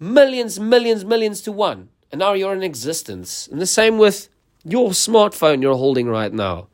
millions, 0.00 0.58
millions, 0.58 1.04
millions 1.04 1.42
to 1.42 1.52
one. 1.52 1.90
And 2.10 2.18
now 2.18 2.32
you're 2.32 2.54
in 2.54 2.64
existence. 2.64 3.46
And 3.46 3.60
the 3.60 3.66
same 3.66 3.98
with 3.98 4.28
your 4.64 4.90
smartphone 4.90 5.62
you're 5.62 5.76
holding 5.76 6.08
right 6.08 6.32
now. 6.32 6.66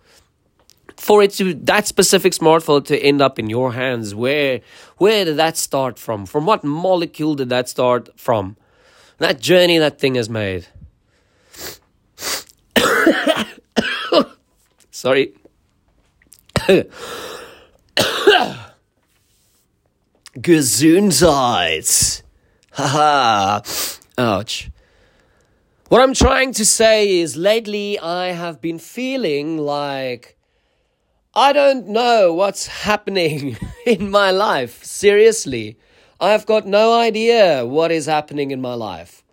For 0.96 1.22
it 1.22 1.32
to 1.32 1.52
that 1.52 1.86
specific 1.86 2.32
smartphone 2.32 2.86
to 2.86 2.98
end 2.98 3.20
up 3.20 3.38
in 3.38 3.50
your 3.50 3.74
hands, 3.74 4.14
where 4.14 4.62
where 4.96 5.26
did 5.26 5.36
that 5.36 5.58
start 5.58 5.98
from? 5.98 6.24
From 6.24 6.46
what 6.46 6.64
molecule 6.64 7.34
did 7.34 7.50
that 7.50 7.68
start 7.68 8.08
from? 8.18 8.56
That 9.18 9.38
journey 9.38 9.76
that 9.76 9.98
thing 9.98 10.14
has 10.14 10.30
made. 10.30 10.68
Sorry. 14.90 15.34
Gesundheit. 20.38 22.22
Haha. 22.76 23.62
Ouch. 24.18 24.70
What 25.88 26.02
I'm 26.02 26.12
trying 26.12 26.52
to 26.52 26.66
say 26.66 27.20
is 27.20 27.34
lately 27.34 27.98
I 27.98 28.32
have 28.32 28.60
been 28.60 28.78
feeling 28.78 29.56
like 29.56 30.36
I 31.34 31.54
don't 31.54 31.88
know 31.88 32.34
what's 32.34 32.66
happening 32.66 33.56
in 33.86 34.10
my 34.10 34.30
life. 34.30 34.84
Seriously. 34.84 35.78
I've 36.20 36.44
got 36.44 36.66
no 36.66 36.92
idea 36.92 37.64
what 37.64 37.90
is 37.90 38.04
happening 38.04 38.50
in 38.50 38.60
my 38.60 38.74
life. 38.74 39.24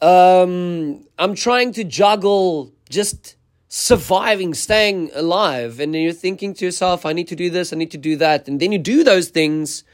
Um, 0.00 1.06
I'm 1.18 1.34
trying 1.34 1.72
to 1.74 1.84
juggle 1.84 2.72
just 2.88 3.36
surviving, 3.68 4.54
staying 4.54 5.10
alive. 5.14 5.80
And 5.80 5.94
then 5.94 6.00
you're 6.00 6.14
thinking 6.14 6.54
to 6.54 6.64
yourself, 6.64 7.04
I 7.04 7.12
need 7.12 7.28
to 7.28 7.36
do 7.36 7.50
this, 7.50 7.74
I 7.74 7.76
need 7.76 7.90
to 7.90 7.98
do 7.98 8.16
that. 8.16 8.48
And 8.48 8.58
then 8.58 8.72
you 8.72 8.78
do 8.78 9.04
those 9.04 9.28
things. 9.28 9.84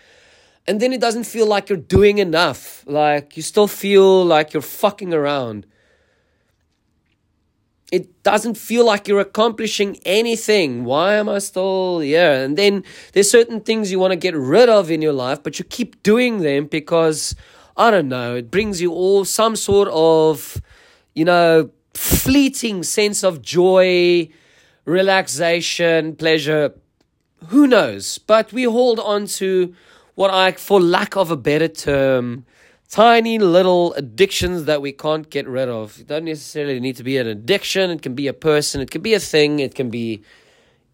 And 0.68 0.80
then 0.80 0.92
it 0.92 1.00
doesn't 1.00 1.24
feel 1.24 1.46
like 1.46 1.68
you're 1.68 1.78
doing 1.78 2.18
enough. 2.18 2.84
Like 2.86 3.36
you 3.36 3.42
still 3.42 3.68
feel 3.68 4.24
like 4.24 4.52
you're 4.52 4.62
fucking 4.62 5.14
around. 5.14 5.66
It 7.92 8.24
doesn't 8.24 8.56
feel 8.56 8.84
like 8.84 9.06
you're 9.06 9.20
accomplishing 9.20 10.00
anything. 10.04 10.84
Why 10.84 11.14
am 11.14 11.28
I 11.28 11.38
still 11.38 12.00
here? 12.00 12.32
And 12.32 12.58
then 12.58 12.82
there's 13.12 13.30
certain 13.30 13.60
things 13.60 13.92
you 13.92 14.00
want 14.00 14.10
to 14.10 14.16
get 14.16 14.34
rid 14.34 14.68
of 14.68 14.90
in 14.90 15.02
your 15.02 15.12
life, 15.12 15.40
but 15.42 15.60
you 15.60 15.64
keep 15.64 16.02
doing 16.02 16.38
them 16.38 16.66
because, 16.66 17.36
I 17.76 17.92
don't 17.92 18.08
know, 18.08 18.34
it 18.34 18.50
brings 18.50 18.82
you 18.82 18.92
all 18.92 19.24
some 19.24 19.54
sort 19.54 19.88
of, 19.92 20.60
you 21.14 21.24
know, 21.24 21.70
fleeting 21.94 22.82
sense 22.82 23.22
of 23.22 23.40
joy, 23.40 24.30
relaxation, 24.84 26.16
pleasure. 26.16 26.74
Who 27.48 27.68
knows? 27.68 28.18
But 28.18 28.52
we 28.52 28.64
hold 28.64 28.98
on 28.98 29.26
to 29.38 29.72
what 30.16 30.30
I, 30.30 30.52
for 30.52 30.80
lack 30.80 31.14
of 31.16 31.30
a 31.30 31.36
better 31.36 31.68
term, 31.68 32.44
tiny 32.88 33.38
little 33.38 33.92
addictions 33.94 34.64
that 34.64 34.82
we 34.82 34.90
can't 34.90 35.28
get 35.30 35.46
rid 35.46 35.68
of. 35.68 36.00
It 36.00 36.08
doesn't 36.08 36.24
necessarily 36.24 36.80
need 36.80 36.96
to 36.96 37.04
be 37.04 37.18
an 37.18 37.26
addiction, 37.26 37.90
it 37.90 38.02
can 38.02 38.14
be 38.14 38.26
a 38.26 38.32
person, 38.32 38.80
it 38.80 38.90
can 38.90 39.02
be 39.02 39.14
a 39.14 39.20
thing, 39.20 39.60
it 39.60 39.74
can 39.74 39.90
be 39.90 40.22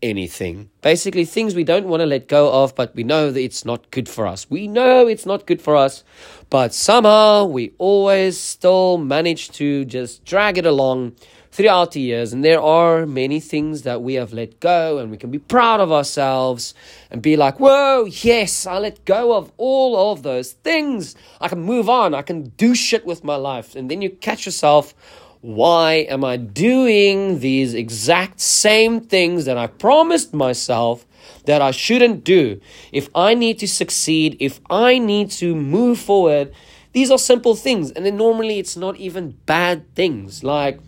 anything. 0.03 0.71
Basically, 0.81 1.25
things 1.25 1.55
we 1.55 1.63
don't 1.63 1.87
want 1.87 2.01
to 2.01 2.07
let 2.07 2.27
go 2.27 2.53
of, 2.53 2.75
but 2.75 2.95
we 2.97 3.05
know 3.05 3.31
that 3.31 3.41
it's 3.41 3.65
not 3.65 3.91
good 3.93 4.09
for 4.09 4.27
us. 4.27 4.51
We 4.51 4.67
know 4.67 5.07
it's 5.07 5.25
not 5.25 5.47
good 5.47 5.63
for 5.63 5.77
us, 5.77 6.03
but 6.51 6.75
somehow 6.75 7.45
we 7.45 7.73
always 7.79 8.39
still 8.39 8.99
manage 8.99 9.51
to 9.53 9.85
just 9.85 10.25
drag 10.25 10.59
it 10.59 10.67
along 10.67 11.15
throughout 11.53 11.93
the 11.93 12.01
years. 12.01 12.33
And 12.33 12.43
there 12.43 12.61
are 12.61 13.07
many 13.07 13.39
things 13.39 13.83
that 13.83 14.03
we 14.03 14.15
have 14.15 14.33
let 14.33 14.59
go, 14.59 14.99
and 14.99 15.11
we 15.11 15.19
can 15.19 15.31
be 15.31 15.39
proud 15.39 15.81
of 15.81 15.93
ourselves 15.93 16.75
and 17.11 17.23
be 17.23 17.37
like, 17.37 17.61
whoa, 17.61 18.07
yes, 18.07 18.67
I 18.67 18.79
let 18.79 19.05
go 19.05 19.37
of 19.37 19.53
all 19.59 20.13
of 20.13 20.23
those 20.23 20.53
things. 20.53 21.15
I 21.41 21.49
can 21.49 21.61
move 21.61 21.89
on, 21.89 22.15
I 22.15 22.23
can 22.23 22.49
do 22.57 22.75
shit 22.75 23.05
with 23.07 23.23
my 23.23 23.37
life. 23.37 23.77
And 23.77 23.91
then 23.91 24.03
you 24.03 24.11
catch 24.11 24.47
yourself. 24.47 24.95
Why 25.43 26.07
am 26.09 26.25
I 26.25 26.37
doing 26.37 27.41
these 27.41 27.75
exact 27.75 28.39
same 28.39 29.01
things 29.01 29.45
that 29.45 29.59
I 29.59 29.67
promised 29.67 30.33
myself 30.33 31.05
that 31.47 31.61
I 31.61 31.73
shouldn't 31.73 32.23
do? 32.23 32.61
If 32.93 33.09
I 33.13 33.35
need 33.35 33.59
to 33.59 33.67
succeed, 33.67 34.37
if 34.39 34.61
I 34.71 34.99
need 34.99 35.33
to 35.33 35.57
move 35.57 35.99
forward, 35.99 36.55
these 36.93 37.11
are 37.11 37.19
simple 37.19 37.57
things. 37.57 37.91
And 37.91 38.07
then 38.07 38.17
normally 38.17 38.61
it's 38.61 38.77
not 38.77 38.97
even 38.99 39.33
bad 39.45 39.93
things. 39.97 40.45
Like, 40.45 40.79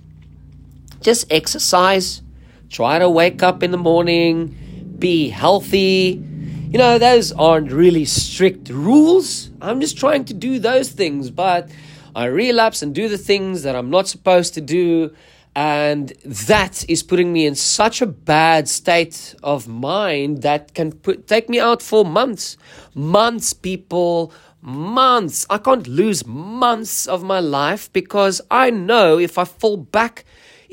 just 1.05 1.31
exercise. 1.31 2.23
Try 2.71 2.99
to 2.99 3.09
wake 3.09 3.43
up 3.43 3.63
in 3.63 3.71
the 3.71 3.77
morning, 3.77 4.97
be 4.99 5.29
healthy. 5.29 6.21
You 6.71 6.79
know, 6.79 6.99
those 6.99 7.31
aren't 7.31 7.71
really 7.71 8.07
strict 8.07 8.69
rules. 8.71 9.51
I'm 9.61 9.81
just 9.81 9.97
trying 9.97 10.25
to 10.25 10.35
do 10.35 10.59
those 10.59 10.91
things, 10.91 11.31
but 11.31 11.71
I 12.17 12.25
relapse 12.25 12.83
and 12.83 12.95
do 12.95 13.09
the 13.09 13.19
things 13.19 13.63
that 13.63 13.77
I'm 13.77 13.91
not 13.91 14.09
supposed 14.09 14.55
to 14.55 14.61
do. 14.61 15.15
And 15.55 16.09
that 16.25 16.85
is 16.89 17.05
putting 17.05 17.33
me 17.33 17.47
in 17.47 17.55
such 17.55 18.03
a 18.03 18.07
bad 18.07 18.67
state 18.67 19.37
of 19.43 19.69
mind 19.69 20.43
that 20.43 20.75
can 20.75 20.91
put, 20.91 21.29
take 21.29 21.49
me 21.49 21.61
out 21.61 21.81
for 21.81 22.05
months. 22.05 22.57
Months, 22.95 23.53
people, 23.53 24.33
months. 24.61 25.47
I 25.49 25.59
can't 25.59 25.87
lose 25.87 26.27
months 26.27 27.07
of 27.07 27.23
my 27.23 27.39
life 27.39 27.93
because 27.93 28.41
I 28.51 28.71
know 28.71 29.19
if 29.19 29.39
I 29.39 29.45
fall 29.45 29.77
back 29.77 30.25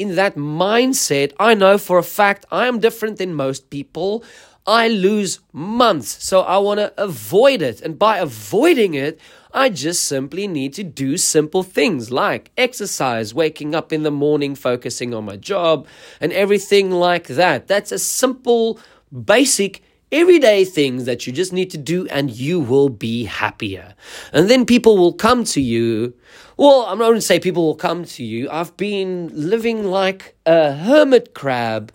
in 0.01 0.15
that 0.15 0.35
mindset, 0.35 1.31
I 1.39 1.53
know 1.53 1.77
for 1.77 1.99
a 1.99 2.03
fact 2.03 2.45
I 2.51 2.65
am 2.65 2.79
different 2.79 3.19
than 3.19 3.35
most 3.35 3.69
people. 3.69 4.23
I 4.65 4.87
lose 4.87 5.39
months. 5.53 6.23
So 6.23 6.41
I 6.41 6.57
want 6.57 6.79
to 6.79 6.93
avoid 7.01 7.61
it. 7.61 7.81
And 7.81 7.99
by 7.99 8.17
avoiding 8.17 8.95
it, 8.95 9.19
I 9.53 9.69
just 9.69 10.05
simply 10.05 10.47
need 10.47 10.73
to 10.73 10.83
do 10.83 11.17
simple 11.17 11.61
things 11.61 12.09
like 12.09 12.51
exercise, 12.57 13.33
waking 13.33 13.75
up 13.75 13.93
in 13.93 14.01
the 14.03 14.11
morning, 14.11 14.55
focusing 14.55 15.13
on 15.13 15.25
my 15.25 15.35
job, 15.35 15.87
and 16.19 16.31
everything 16.33 16.89
like 16.89 17.27
that. 17.27 17.67
That's 17.67 17.91
a 17.91 17.99
simple, 17.99 18.79
basic 19.11 19.83
everyday 20.11 20.65
things 20.65 21.05
that 21.05 21.25
you 21.25 21.33
just 21.33 21.53
need 21.53 21.71
to 21.71 21.77
do 21.77 22.07
and 22.07 22.31
you 22.31 22.59
will 22.59 22.89
be 22.89 23.23
happier. 23.23 23.95
And 24.33 24.49
then 24.49 24.65
people 24.65 24.97
will 24.97 25.13
come 25.13 25.43
to 25.45 25.61
you. 25.61 26.13
Well, 26.57 26.85
I'm 26.87 26.97
not 26.97 27.05
going 27.05 27.15
to 27.15 27.21
say 27.21 27.39
people 27.39 27.65
will 27.65 27.75
come 27.75 28.03
to 28.05 28.23
you. 28.23 28.49
I've 28.49 28.75
been 28.77 29.31
living 29.33 29.85
like 29.85 30.35
a 30.45 30.73
hermit 30.73 31.33
crab 31.33 31.91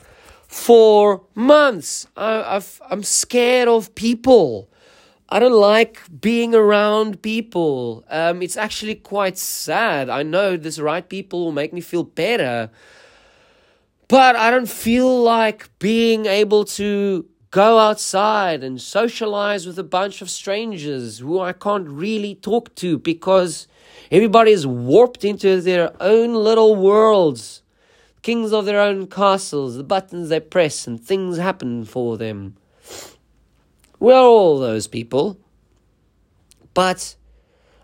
for 0.49 1.23
months. 1.35 2.07
I, 2.17 2.63
I'm 2.91 3.03
scared 3.03 3.69
of 3.69 3.95
people. 3.95 4.71
I 5.29 5.39
don't 5.39 5.53
like 5.61 6.03
being 6.21 6.55
around 6.55 7.21
people. 7.21 8.05
Um, 8.09 8.43
it's 8.43 8.57
actually 8.57 8.95
quite 8.95 9.37
sad. 9.37 10.09
I 10.09 10.23
know 10.23 10.57
this 10.57 10.79
right 10.79 11.07
people 11.07 11.45
will 11.45 11.53
make 11.53 11.73
me 11.73 11.81
feel 11.81 12.05
better. 12.05 12.71
But 14.09 14.37
I 14.37 14.51
don't 14.51 14.71
feel 14.71 15.23
like 15.23 15.69
being 15.81 16.27
able 16.27 16.65
to 16.65 17.27
go 17.57 17.79
outside 17.79 18.63
and 18.63 18.79
socialize 18.79 19.67
with 19.67 19.79
a 19.79 19.83
bunch 19.83 20.21
of 20.21 20.29
strangers 20.29 21.21
who 21.21 21.41
I 21.41 21.55
can't 21.55 21.89
really 21.89 22.35
talk 22.35 22.75
to 22.75 22.99
because 22.99 23.67
everybody 24.13 24.51
is 24.51 24.67
warped 24.67 25.25
into 25.25 25.63
their 25.63 25.91
own 25.99 26.35
little 26.35 26.77
worlds, 26.77 27.63
kings 28.21 28.53
of 28.53 28.67
their 28.67 28.79
own 28.79 29.07
castles, 29.07 29.79
the 29.79 29.85
buttons 29.85 30.29
they 30.29 30.39
press, 30.39 30.87
and 30.87 31.03
things 31.03 31.39
happen 31.39 31.87
for 31.87 32.19
them. 32.19 32.57
We're 34.01 34.21
all 34.21 34.59
those 34.59 34.87
people. 34.87 35.39
But 36.75 37.17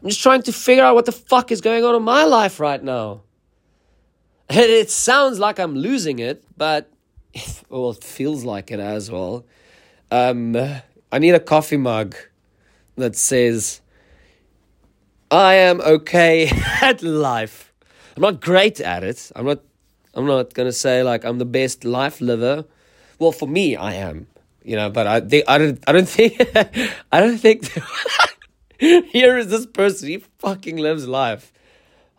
I'm 0.02 0.10
just 0.10 0.20
trying 0.20 0.42
to 0.42 0.52
figure 0.52 0.84
out 0.84 0.96
what 0.96 1.06
the 1.06 1.12
fuck 1.12 1.50
is 1.50 1.62
going 1.62 1.82
on 1.82 1.94
in 1.94 2.02
my 2.02 2.24
life 2.24 2.60
right 2.60 2.84
now. 2.84 3.22
It 4.50 4.90
sounds 4.90 5.38
like 5.38 5.58
I'm 5.58 5.74
losing 5.76 6.18
it, 6.18 6.44
but 6.58 6.92
well, 7.70 7.92
it 7.92 8.04
feels 8.04 8.44
like 8.44 8.70
it 8.70 8.80
as 8.80 9.10
well. 9.10 9.46
Um, 10.12 10.54
I 11.10 11.18
need 11.18 11.34
a 11.34 11.40
coffee 11.40 11.78
mug 11.78 12.14
that 12.96 13.16
says, 13.16 13.80
I 15.30 15.54
am 15.54 15.80
okay 15.80 16.50
at 16.82 17.02
life. 17.02 17.72
I'm 18.14 18.20
not 18.20 18.42
great 18.42 18.78
at 18.78 19.04
it. 19.04 19.32
I'm 19.34 19.46
not 19.46 19.60
I'm 20.12 20.26
not 20.26 20.52
gonna 20.52 20.72
say 20.72 21.02
like 21.02 21.24
I'm 21.24 21.38
the 21.38 21.46
best 21.46 21.86
life 21.86 22.20
liver. 22.20 22.66
Well, 23.18 23.32
for 23.32 23.48
me, 23.48 23.74
I 23.74 23.94
am. 23.94 24.26
You 24.62 24.76
know, 24.76 24.90
but 24.90 25.06
I 25.06 25.16
I 25.48 25.56
don't 25.56 25.82
I 25.86 25.92
don't 25.92 26.08
think 26.16 26.38
I 27.10 27.20
don't 27.20 27.38
think 27.38 27.72
here 28.78 29.38
is 29.38 29.48
this 29.48 29.64
person, 29.64 30.08
he 30.08 30.18
fucking 30.40 30.76
lives 30.76 31.08
life. 31.08 31.54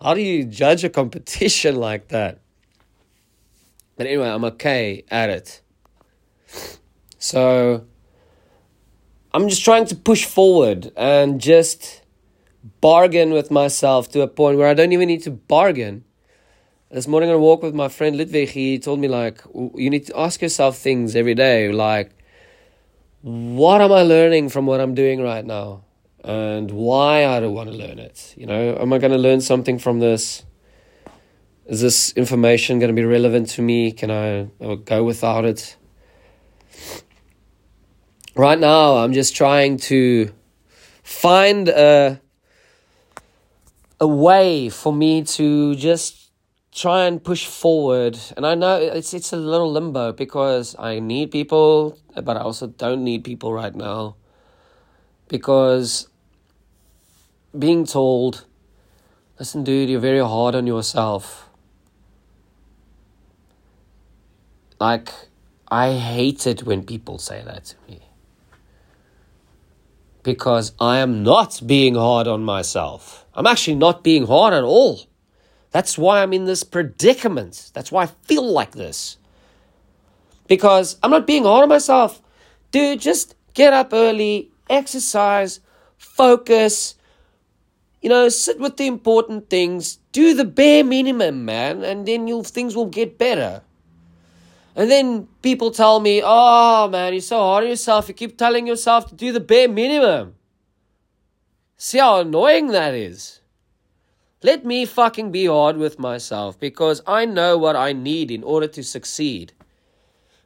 How 0.02 0.16
do 0.16 0.22
you 0.22 0.46
judge 0.46 0.84
a 0.84 0.90
competition 0.90 1.76
like 1.76 2.08
that? 2.08 2.40
But 3.98 4.08
anyway, 4.08 4.30
I'm 4.30 4.46
okay 4.46 5.04
at 5.12 5.30
it. 5.30 5.62
So 7.24 7.86
I'm 9.34 9.48
just 9.48 9.64
trying 9.64 9.86
to 9.86 9.96
push 9.96 10.26
forward 10.26 10.92
and 10.98 11.40
just 11.40 12.02
bargain 12.82 13.32
with 13.32 13.50
myself 13.50 14.12
to 14.12 14.20
a 14.20 14.28
point 14.28 14.58
where 14.58 14.68
I 14.68 14.74
don't 14.74 14.92
even 14.92 15.08
need 15.08 15.24
to 15.24 15.32
bargain. 15.32 16.04
This 16.92 17.08
morning 17.08 17.30
on 17.30 17.36
a 17.36 17.40
walk 17.40 17.64
with 17.64 17.74
my 17.74 17.88
friend 17.88 18.18
Ludwig, 18.18 18.50
he 18.50 18.78
told 18.78 19.00
me 19.00 19.08
like 19.08 19.42
you 19.54 19.90
need 19.90 20.06
to 20.08 20.20
ask 20.20 20.42
yourself 20.42 20.78
things 20.78 21.16
every 21.16 21.34
day 21.34 21.72
like 21.72 22.12
what 23.22 23.80
am 23.80 23.94
I 23.94 24.02
learning 24.02 24.50
from 24.50 24.66
what 24.66 24.82
I'm 24.82 24.94
doing 24.94 25.22
right 25.22 25.46
now? 25.46 25.86
And 26.26 26.72
why 26.72 27.26
I 27.26 27.40
don't 27.40 27.54
want 27.54 27.72
to 27.72 27.78
learn 27.78 28.00
it. 28.00 28.34
You 28.36 28.48
know, 28.48 28.76
am 28.76 28.92
I 28.92 28.98
going 28.98 29.14
to 29.14 29.18
learn 29.18 29.40
something 29.40 29.80
from 29.80 30.00
this? 30.00 30.44
Is 31.68 31.80
this 31.80 32.12
information 32.18 32.80
going 32.80 32.94
to 32.94 33.02
be 33.02 33.06
relevant 33.06 33.48
to 33.52 33.62
me? 33.62 33.94
Can 33.94 34.12
I 34.12 34.50
go 34.84 35.06
without 35.06 35.46
it? 35.46 35.78
Right 38.36 38.58
now, 38.58 38.98
I'm 38.98 39.14
just 39.14 39.36
trying 39.36 39.78
to 39.90 40.34
find 41.04 41.70
a, 41.70 42.20
a 44.00 44.08
way 44.08 44.70
for 44.70 44.92
me 44.92 45.22
to 45.38 45.76
just 45.76 46.32
try 46.72 47.06
and 47.06 47.24
push 47.24 47.46
forward. 47.46 48.18
And 48.36 48.44
I 48.44 48.56
know 48.56 48.78
it's 48.78 49.14
it's 49.14 49.34
a 49.34 49.38
little 49.38 49.72
limbo 49.72 50.14
because 50.14 50.76
I 50.80 51.00
need 51.00 51.30
people, 51.30 52.00
but 52.16 52.36
I 52.36 52.40
also 52.40 52.66
don't 52.66 53.04
need 53.04 53.24
people 53.24 53.54
right 53.54 53.76
now. 53.76 54.16
Because 55.28 56.08
being 57.58 57.86
told, 57.86 58.46
listen, 59.38 59.64
dude, 59.64 59.90
you're 59.90 60.00
very 60.00 60.26
hard 60.26 60.56
on 60.56 60.66
yourself. 60.66 61.50
Like, 64.80 65.10
I 65.70 65.94
hate 65.94 66.48
it 66.48 66.64
when 66.64 66.84
people 66.84 67.20
say 67.20 67.44
that 67.46 67.66
to 67.66 67.76
me. 67.88 68.02
Because 70.24 70.74
I 70.80 71.00
am 71.00 71.24
not 71.24 71.62
being 71.66 71.96
hard 71.96 72.28
on 72.28 72.44
myself. 72.44 73.26
I'm 73.34 73.46
actually 73.46 73.76
not 73.76 74.04
being 74.04 74.26
hard 74.26 74.54
at 74.54 74.64
all. 74.64 75.02
That's 75.72 75.98
why 75.98 76.22
I'm 76.22 76.34
in 76.34 76.46
this 76.46 76.64
predicament. 76.64 77.72
That's 77.74 77.92
why 77.92 78.04
I 78.04 78.08
feel 78.24 78.50
like 78.50 78.72
this. 78.72 79.18
Because 80.48 80.98
I'm 81.04 81.12
not 81.12 81.28
being 81.28 81.44
hard 81.44 81.64
on 81.64 81.70
myself. 81.70 82.22
Dude, 82.72 83.02
just 83.02 83.36
get 83.54 83.74
up 83.74 83.90
early, 83.92 84.52
exercise, 84.70 85.60
focus, 85.98 86.96
you 88.02 88.10
know, 88.10 88.30
sit 88.30 88.60
with 88.60 88.78
the 88.78 88.86
important 88.86 89.50
things, 89.50 89.98
do 90.12 90.34
the 90.34 90.46
bare 90.46 90.84
minimum, 90.84 91.46
man, 91.46 91.84
and 91.84 92.06
then 92.06 92.28
you'll 92.28 92.44
things 92.44 92.76
will 92.76 92.86
get 92.86 93.18
better. 93.18 93.62
And 94.76 94.90
then 94.90 95.28
people 95.42 95.72
tell 95.72 96.00
me, 96.00 96.22
oh 96.24 96.88
man, 96.90 97.14
you're 97.14 97.22
so 97.22 97.38
hard 97.38 97.64
on 97.64 97.70
yourself. 97.70 98.08
You 98.08 98.14
keep 98.14 98.38
telling 98.38 98.66
yourself 98.66 99.08
to 99.10 99.16
do 99.16 99.32
the 99.32 99.40
bare 99.40 99.70
minimum. 99.70 100.36
See 101.78 102.00
how 102.00 102.22
annoying 102.22 102.68
that 102.68 102.94
is. 102.94 103.42
Let 104.42 104.66
me 104.66 104.86
fucking 104.86 105.32
be 105.32 105.46
hard 105.46 105.78
with 105.78 106.00
myself 106.00 106.60
because 106.60 107.02
I 107.08 107.26
know 107.26 107.58
what 107.58 107.76
I 107.76 107.94
need 107.94 108.32
in 108.32 108.44
order 108.44 108.68
to 108.68 108.84
succeed. 108.84 109.54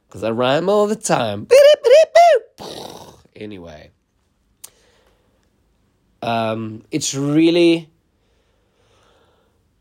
Because 0.06 0.22
I 0.22 0.30
rhyme 0.30 0.68
all 0.68 0.86
the 0.86 0.96
time. 0.96 1.48
Anyway, 3.34 3.90
um, 6.22 6.82
it's 6.90 7.14
really. 7.14 7.90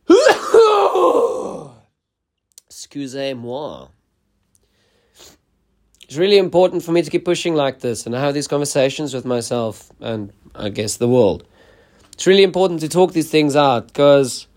Excusez-moi. 2.67 3.87
It's 6.07 6.15
really 6.15 6.37
important 6.37 6.83
for 6.83 6.93
me 6.93 7.01
to 7.01 7.11
keep 7.11 7.25
pushing 7.25 7.53
like 7.53 7.81
this 7.81 8.05
and 8.05 8.15
have 8.15 8.33
these 8.33 8.47
conversations 8.47 9.13
with 9.13 9.25
myself 9.25 9.91
and 9.99 10.31
I 10.55 10.69
guess 10.69 10.97
the 10.97 11.07
world. 11.07 11.45
It's 12.13 12.25
really 12.25 12.43
important 12.43 12.79
to 12.79 12.87
talk 12.87 13.11
these 13.11 13.29
things 13.29 13.57
out 13.57 13.87
because 13.87 14.47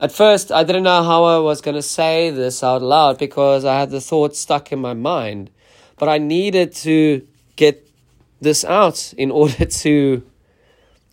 at 0.00 0.10
first 0.10 0.50
I 0.50 0.64
didn't 0.64 0.84
know 0.84 1.02
how 1.02 1.24
I 1.24 1.38
was 1.38 1.60
going 1.60 1.74
to 1.74 1.82
say 1.82 2.30
this 2.30 2.64
out 2.64 2.80
loud 2.80 3.18
because 3.18 3.66
I 3.66 3.78
had 3.78 3.90
the 3.90 4.00
thought 4.00 4.36
stuck 4.36 4.72
in 4.72 4.78
my 4.78 4.94
mind. 4.94 5.50
But 5.98 6.08
I 6.08 6.16
needed 6.16 6.72
to 6.76 7.26
get 7.56 7.86
this 8.40 8.64
out 8.64 9.12
in 9.18 9.30
order 9.42 9.66
to 9.66 10.22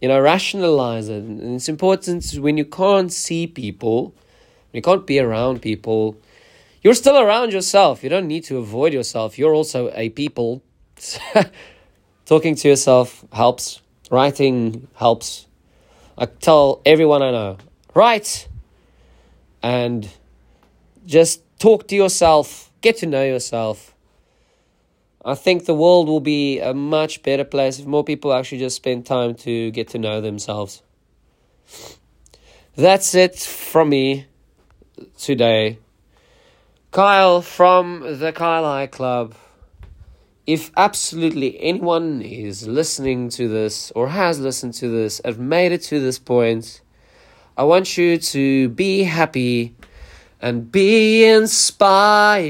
you 0.01 0.07
know, 0.07 0.19
rationalize 0.19 1.09
it. 1.09 1.23
And 1.23 1.55
it's 1.55 1.69
important 1.69 2.25
when 2.39 2.57
you 2.57 2.65
can't 2.65 3.13
see 3.13 3.47
people, 3.47 4.15
you 4.73 4.81
can't 4.81 5.05
be 5.05 5.19
around 5.19 5.61
people, 5.61 6.17
you're 6.81 6.93
still 6.93 7.17
around 7.17 7.53
yourself. 7.53 8.03
You 8.03 8.09
don't 8.09 8.27
need 8.27 8.43
to 8.45 8.57
avoid 8.57 8.93
yourself. 8.93 9.37
You're 9.37 9.53
also 9.53 9.91
a 9.93 10.09
people. 10.09 10.63
Talking 12.25 12.55
to 12.55 12.67
yourself 12.67 13.25
helps. 13.31 13.81
Writing 14.09 14.87
helps. 14.95 15.47
I 16.17 16.25
tell 16.25 16.81
everyone 16.85 17.21
I 17.21 17.31
know, 17.31 17.57
write 17.95 18.47
and 19.63 20.07
just 21.05 21.41
talk 21.59 21.87
to 21.87 21.95
yourself, 21.95 22.71
get 22.81 22.97
to 22.97 23.05
know 23.05 23.23
yourself. 23.23 23.95
I 25.23 25.35
think 25.35 25.65
the 25.65 25.73
world 25.73 26.07
will 26.07 26.19
be 26.19 26.59
a 26.59 26.73
much 26.73 27.23
better 27.23 27.43
place 27.43 27.79
if 27.79 27.85
more 27.85 28.03
people 28.03 28.33
actually 28.33 28.59
just 28.59 28.75
spend 28.75 29.05
time 29.05 29.35
to 29.35 29.71
get 29.71 29.89
to 29.89 29.99
know 29.99 30.19
themselves. 30.19 30.81
That's 32.75 33.13
it 33.13 33.39
from 33.39 33.89
me 33.89 34.25
today. 35.17 35.77
Kyle 36.91 37.41
from 37.41 38.19
the 38.19 38.33
Kyle 38.33 38.65
High 38.65 38.87
Club. 38.87 39.33
If 40.45 40.71
absolutely 40.75 41.57
anyone 41.61 42.21
is 42.21 42.67
listening 42.67 43.29
to 43.29 43.47
this 43.47 43.91
or 43.91 44.09
has 44.09 44.41
listened 44.41 44.73
to 44.73 44.89
this 44.89 45.21
and 45.21 45.39
made 45.39 45.71
it 45.71 45.83
to 45.83 46.01
this 46.01 46.19
point, 46.19 46.81
I 47.55 47.63
want 47.63 47.97
you 47.97 48.17
to 48.17 48.67
be 48.67 49.03
happy 49.03 49.73
and 50.41 50.69
be 50.69 51.23
inspired. 51.23 52.43